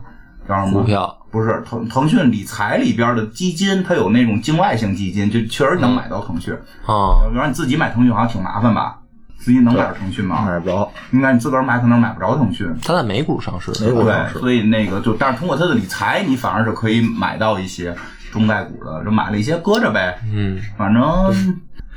[0.48, 6.54] 叫什么股票不是腾腾讯理财里边的基金，它有那种境外性基金，就确实能买到腾讯。
[6.86, 9.00] 啊比方你自己买腾讯好像挺麻烦吧？
[9.40, 10.46] 自己能买着腾讯吗？
[10.46, 10.90] 买不着。
[11.12, 12.66] 应该你自个儿买可能买不着腾讯。
[12.82, 13.72] 它在美股上市。
[13.84, 17.94] 美股上市，所以那个就，但是通过它的理财，你反而是可以买到一些
[18.32, 20.18] 中概股的，就买了一些搁着呗。
[20.32, 21.04] 嗯反正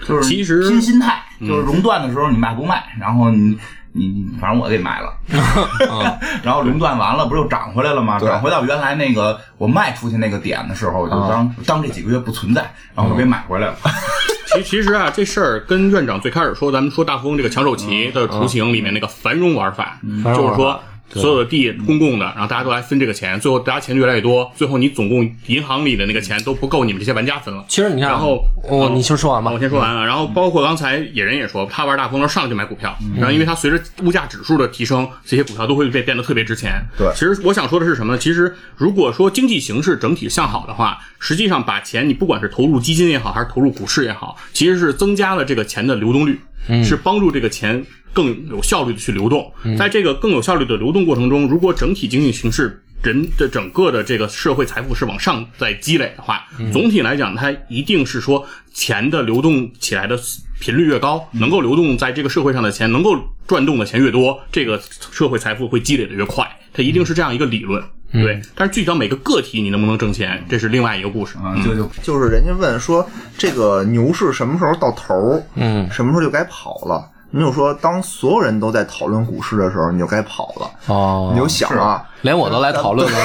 [0.07, 3.57] 就是其实拼心态，就是熔断的时候你卖不卖，然后你
[3.97, 5.13] 你你反正我给买了，
[6.45, 8.19] 然后熔断完了不是又涨回来了吗？
[8.21, 12.61] 涨回到原来那个我卖出去那个点的时候，就当当这几个月不存在，
[12.95, 13.77] 然后我就给买回来了。
[14.55, 20.81] 其其实啊，这事儿跟院长最开始说，咱们说大富翁这个抢手棋的雏形里面那个繁荣玩法就是说
[21.11, 27.65] 所有的地公共的，然后大家都来分这个钱，最后大家钱越来越多，最后你总共银行里的那个钱都不够你们这些玩家分了。
[27.69, 29.59] 其实你看啊，然后哦你先说完吧我。
[29.59, 36.83] 先说完啊，然后包括刚才野人也说，他玩大风的时候上来就买股票，然后因为他随着物价指数的提升，这些股票都会变变得特别值钱。
[36.99, 38.19] 对其实我想说的是什么呢？
[38.19, 46.39] 其实如果说经济形势整体向好的话，实际上把钱你不管是投入基金也好，还是投入股市也好，其实是增加了这个钱的流动率，
[46.85, 47.85] 是帮助这个钱
[48.17, 49.53] 更有效率的去流动。
[49.79, 58.43] 在这个更有效率的流动过程中，如果整体经济形势人的整个的这个社会财富是往上在积累的话，总体来讲，它一定是说
[58.73, 60.19] 钱的流动起来的
[60.59, 63.15] 频率越高，能够流动在这个社会上的钱，能够
[63.47, 64.81] 转动的钱越多，这个
[65.13, 67.85] 社会财富会积累的越快，它一定是这样一个理论。
[68.13, 71.37] 对，但是具体到每个个体你能不能挣钱，这是另外一个故事。
[71.39, 73.07] 啊，就就就是人家问说
[73.37, 77.05] 这个牛市什么时候到头儿，嗯什么时候就该跑了？
[77.31, 80.71] 你就说，当所有人都在讨论股市的时候，你就该跑了。
[80.87, 83.19] 哦你就想啊，连我都来讨论了。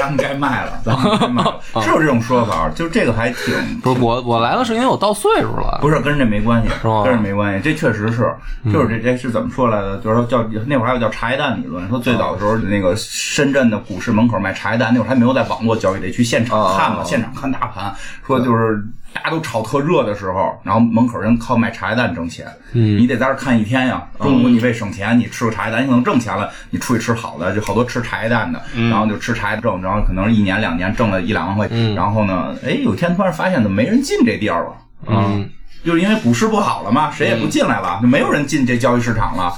[0.00, 5.78] 咱们该卖了，咱们该卖了， 是有这种说法，就是这个还挺不是我，我来了是因为我到岁数了。
[5.80, 8.34] 不是跟这没关系，吗跟这没关系，这确实是，
[8.72, 9.96] 就是这这是怎么说来的？
[9.98, 17.94] 就是说叫那会儿还有叫茶叶蛋理论，说最早的时候那个深圳的股市门口卖茶叶蛋，那会儿还没有在网络交易，得去现场看嘛，哦现场看大盘，
[18.26, 24.06] 说就是大家都炒特热的时候，然后门口人靠卖茶叶蛋挣钱，嗯，你得在这儿看一天呀。
[24.20, 34.72] 中午你为省钱，你吃个茶叶蛋，你可能挣钱了，你出去吃好的，就好多吃茶叶蛋的，然后就吃茶叶挣，然后可能一年两年挣了一两万块，然后呢，哎，有一天突然发现怎么没人进这地儿了。
[35.06, 35.48] 嗯，
[35.84, 39.52] 就是因为股市不好了嘛，谁也不进来了，就没有人进这交易市场了。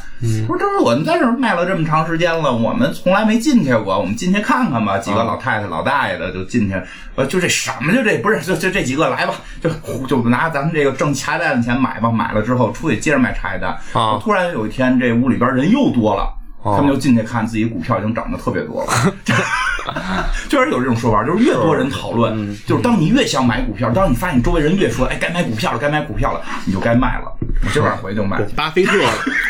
[0.47, 4.99] 不是，这是我们在这卖了这么长时间了，我们从来没进去过，我们进去看看吧。
[4.99, 6.75] 几个老太太、老大爷的就进去，
[7.15, 9.71] 呃，就这什么就这不是就就这几个来吧，就
[10.07, 12.11] 就拿咱们这个挣茶叶蛋的钱买吧。
[12.11, 13.77] 买了之后出去接着卖茶叶蛋。
[13.93, 16.23] 啊突然有一天这屋里边人又多了。
[16.63, 18.93] 哦他们就进去看自己股票已经涨得特别多了，
[19.25, 19.33] 确
[20.63, 27.33] 实 有这种说法，就是越多人讨论，就是当你越想买股票，当你发现周围人越说，哎，该买股票了，该买股票了，你就该卖了。
[27.63, 28.43] 我这晚上回去就买。
[28.57, 28.93] 巴菲特，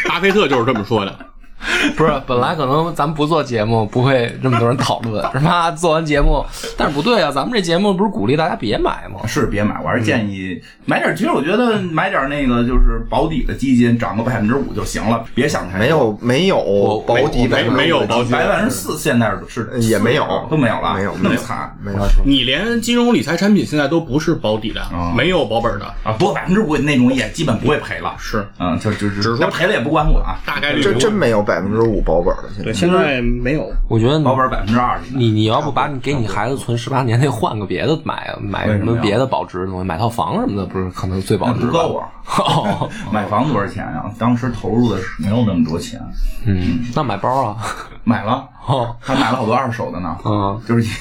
[0.08, 1.29] 巴菲特就是这么说的。
[1.96, 5.70] 不是，本来可能咱们不做节目不会这么多人讨论，是吧？
[5.76, 6.44] 做完节目，
[6.76, 9.26] 但是不对啊，咱们这节目不是鼓励大家别买吗？
[9.26, 11.14] 是别买，我还是建议买点。
[11.14, 21.98] 其实我觉得买点那个就是保底的基金，涨个百分之五就行了，别想太多没有没有保底没没有保底百分之四，现在是也没有都没有了，没有没有那么惨没有。
[22.24, 26.12] 你连金融理财产品现在都不是保底的，啊没有保本的，啊！
[26.18, 30.38] 不过百分之五那种也基本不会赔了，是嗯，就就就只是说赔了也不管我啊。
[30.46, 33.68] 大概率不会这真没有，百分之五保本的，现在对，现在没有。
[33.88, 35.12] 我觉得保本百分之二十。
[35.12, 41.66] 你你要不把你给你孩子存十八年，那换个别的买啊，买什么别的保值的东西，买套房什么的，不是可能最保值吧？
[41.66, 42.09] 不够啊！
[42.38, 46.01] 哦，买房多少钱呀、当时投入的是没有那么多钱，
[46.46, 47.57] 嗯，那买包啊，
[48.05, 50.16] 买了，哦，还买了好多二手的呢。
[50.24, 50.96] 嗯，就是，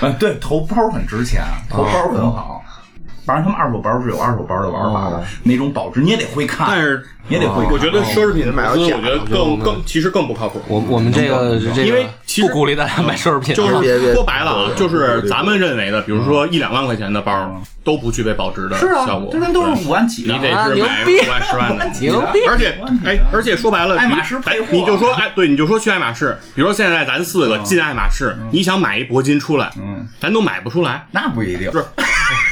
[0.00, 2.62] 嗯， 对，投包很值钱，投包很好。
[3.26, 7.72] 当然，他们二手包是有二手包的玩法的，那种保值你也得会看，但是你也得会看。
[7.72, 10.62] 我觉得奢侈品的买我觉得更更其实更不靠谱。
[10.68, 21.84] 我我们这个这个因为其实不鼓励大家买奢侈品，就是说白了啊，就是咱们认为的，比如说一两万块钱的包，都不具备保值的是啊效果。，这人都是五万起的，你得啊是买牛逼五万、十万的。
[22.00, 22.40] 牛逼！
[22.48, 31.04] 而且，哎，而且说白了，爱马仕哎配货你就说，哎，对，你就说去爱马仕，比如说现在咱四个进爱马仕，你想买一铂金出来，嗯，咱都买不出来。
[31.10, 31.72] 那不一定。
[31.72, 31.84] 是，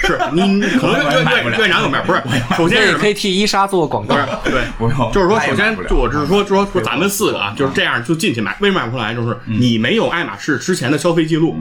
[0.05, 2.23] 是你可能院院院长有面，不是，
[2.57, 4.15] 首先是可以替伊莎做广告。
[4.45, 9.15] 对，不用就是说，首先就我只是说说说咱们四个啊，就是这样就进去买，为什么买不出来？
[9.15, 11.57] 就是你没有爱马仕之前的消费记录，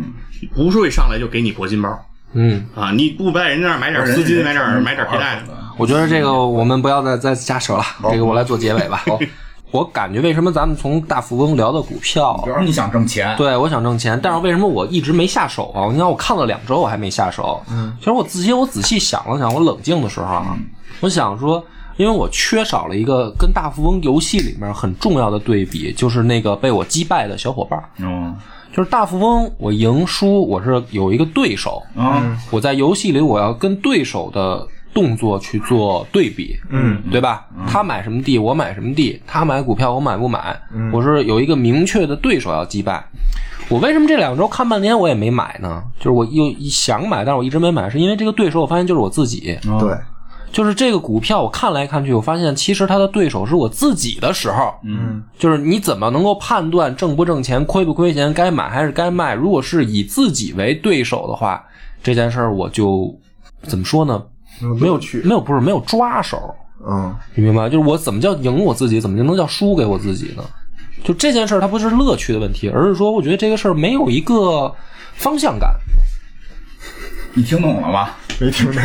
[0.55, 1.89] 不是会上来就给你铂金包
[2.33, 5.43] 嗯，啊，你不在人家那儿买点丝巾，买点买点皮带的，
[5.77, 9.03] 我觉得这个我们不要再再瞎扯了，这个我来做结尾吧。
[9.73, 15.89] 我感觉为什么咱们从大富翁聊到股票主，要是你想挣钱，对，我想挣钱，但是为什么我一直没下手啊？
[15.91, 17.59] 你看我看了两周，我还没下手。
[17.71, 20.55] 嗯，其实我自己我仔细想了想，我冷静的时候啊，
[21.01, 21.65] 我想说，
[21.97, 27.89] 因为我缺少了一个跟大富翁游戏里面很重要的对比，就是那个被我击败的小伙伴儿。
[27.97, 28.35] 嗯
[28.75, 37.45] 就是大富翁，我赢输我是有一个对手，嗯我在游戏里我要跟对手的动作去做对比，嗯，对吧？
[37.67, 40.55] 他买什么地，我买什么地；他买股票，我买不买？
[40.91, 43.03] 我是有一个明确的对手要击败。
[43.69, 45.81] 我为什么这两周看半天我也没买呢？
[45.97, 49.57] 就是我又想买，但是我一直没买，是因为这个对手我发现就是我自己。
[49.65, 49.97] 嗯对，
[50.51, 59.33] 就是这个股票，我看来看去，我发现其实它的对手是我自己的时候，嗯就是你怎么能够判断挣不挣钱、亏不亏钱、该买还是该卖？
[59.33, 61.63] 如果是以自己为对手的话，
[62.03, 63.17] 这件事儿我就
[63.63, 64.21] 怎么说呢？
[64.79, 66.53] 没有去，没有不是没有抓手，
[66.87, 67.69] 嗯，你明白？
[67.69, 70.43] 就是我怎么叫赢我自己，怎么就能叫输给我自己呢？
[71.03, 74.73] 就这件事儿，它不是乐趣的问题，而是说，我觉得这个事儿没有一个
[75.15, 75.69] 方向感。
[77.33, 78.09] 你听懂了吗？
[78.39, 78.81] 没听懂，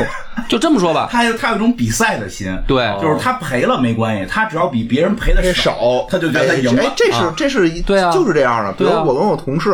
[0.49, 6.83] 就这么说吧， 他有他有一种比赛的心，对就是他赔了没关系，他只要比别人赔的少，他就觉得他赢了，。
[6.83, 8.73] 哎这是这是一对啊就是这样的。
[8.73, 9.71] 比如我跟我同事。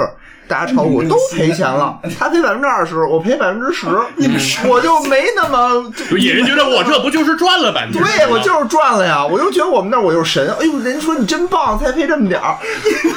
[0.46, 3.86] 大家炒股都赔钱了，他赔百分之二十，我赔百分之十，
[4.68, 8.04] 我就没那么就野人觉得我这不就是赚了百分之十？
[8.04, 9.24] 对，我就是赚了呀！
[9.24, 10.54] 我就觉得我们那我就是神。
[10.60, 12.56] 哎呦，人家说你真棒，才赔这么点儿。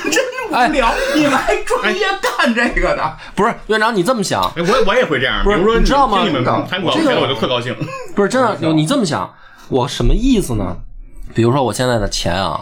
[0.10, 3.18] 真无聊，你们还专业干这个的？
[3.36, 5.44] 不是院长，你这么想，哎，我我也会这样。
[5.44, 7.76] 不是比如说，你知道吗听你们谈股票赔了，我就特高兴。
[8.16, 9.30] 不是真的，你这么想，
[9.68, 10.78] 我什么意思呢？
[11.36, 12.62] 比如说我现在的钱啊，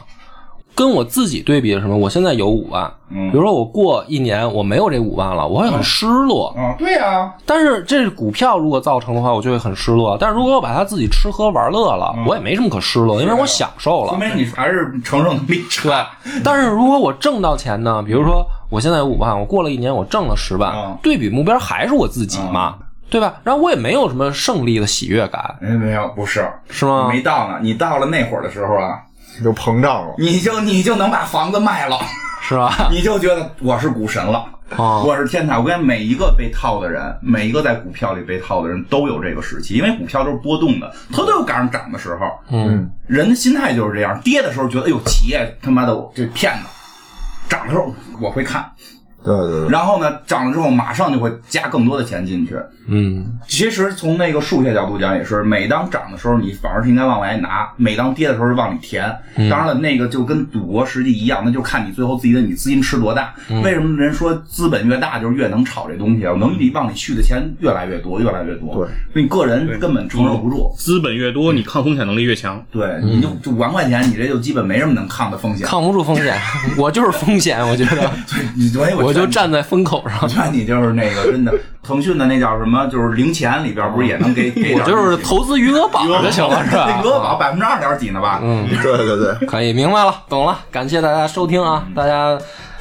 [0.75, 1.95] 跟我自己对比是什么？
[1.97, 6.53] 我现在有五万，嗯比如说我过一年我没有这五万了，我会很失落。
[6.57, 10.17] 啊，对呀，但是这是股票如果造成的话，我就会很失落。
[10.19, 14.09] 但是如果我把它自己吃喝玩乐了，我也没什么可失落，因为我享受了。
[14.09, 16.07] 说明你还是承受能力差。
[16.23, 18.03] 对，但是如果我挣到钱呢？
[18.05, 22.75] 比如说我现在有五万，我过了一年我挣了十万，嗯对比目标还是我自己嘛，
[23.09, 23.35] 对吧？
[23.43, 27.07] 然后我也没有什么胜利的喜悦感，哎，没有，不是，是吗？
[27.09, 27.59] 没到呢。
[27.61, 28.99] 你到了那会儿的时候啊，
[29.43, 30.13] 就膨胀了。
[30.17, 31.99] 你就你就能把房子卖了，
[32.41, 32.87] 是吧？
[32.91, 34.45] 你就觉得我是股神了。
[34.77, 35.59] 哦我是天才！
[35.59, 42.25] 我跟每一个被套的人，每一个在股票里被套的人都有这个时期，因为股票都是波动的，它都有赶上涨的时候。
[42.49, 46.67] 嗯，人的心态就是这样，跌的时候觉得哎呦企业他妈的这骗子，
[47.47, 48.65] 涨的时候我会看，
[49.25, 52.55] 对对对，然后呢涨了之后马上就会加更多的钱进去。
[52.87, 59.03] 嗯，其实从那个数学角度讲也是，每当涨的时候你反而是应该往外拿，每当跌的时候是往里填。
[59.49, 63.33] 当然了，那个就跟赌博实际一样，那就看你最后自己的你资金吃多大。
[63.63, 66.33] 为什么人说资本越大就是越能炒这东西啊？
[66.39, 68.75] 能你往里去的钱越来越多，越来越多。
[68.75, 70.71] 对，你个人根本承受不住。
[70.77, 72.63] 资本越多，你抗风险能力越强。
[72.71, 75.65] 对，你就就五万块钱，你这就基本没什么能抗的风险。
[75.65, 76.39] 抗不住风险，
[76.77, 78.11] 我就是风险，我觉得
[78.55, 81.53] 你所以我就站在风口上我，劝你就是那个真的，
[81.83, 86.99] 腾讯的那叫什么，就是零钱里边不是也能给 给点我就是投资余额宝就行了，是吧？
[87.03, 88.39] 余额宝百分之二点几呢吧？
[88.43, 92.37] 嗯，对对对，可以，明白了，懂了，感谢大家收听啊，大家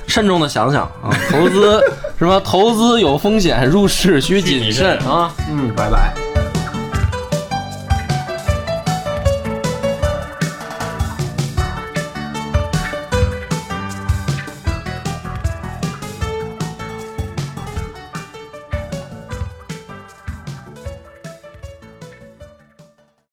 [0.06, 1.80] 慎重的想想啊，投资
[2.18, 6.53] 什么投资有风险，入市需谨慎啊，嗯，拜拜。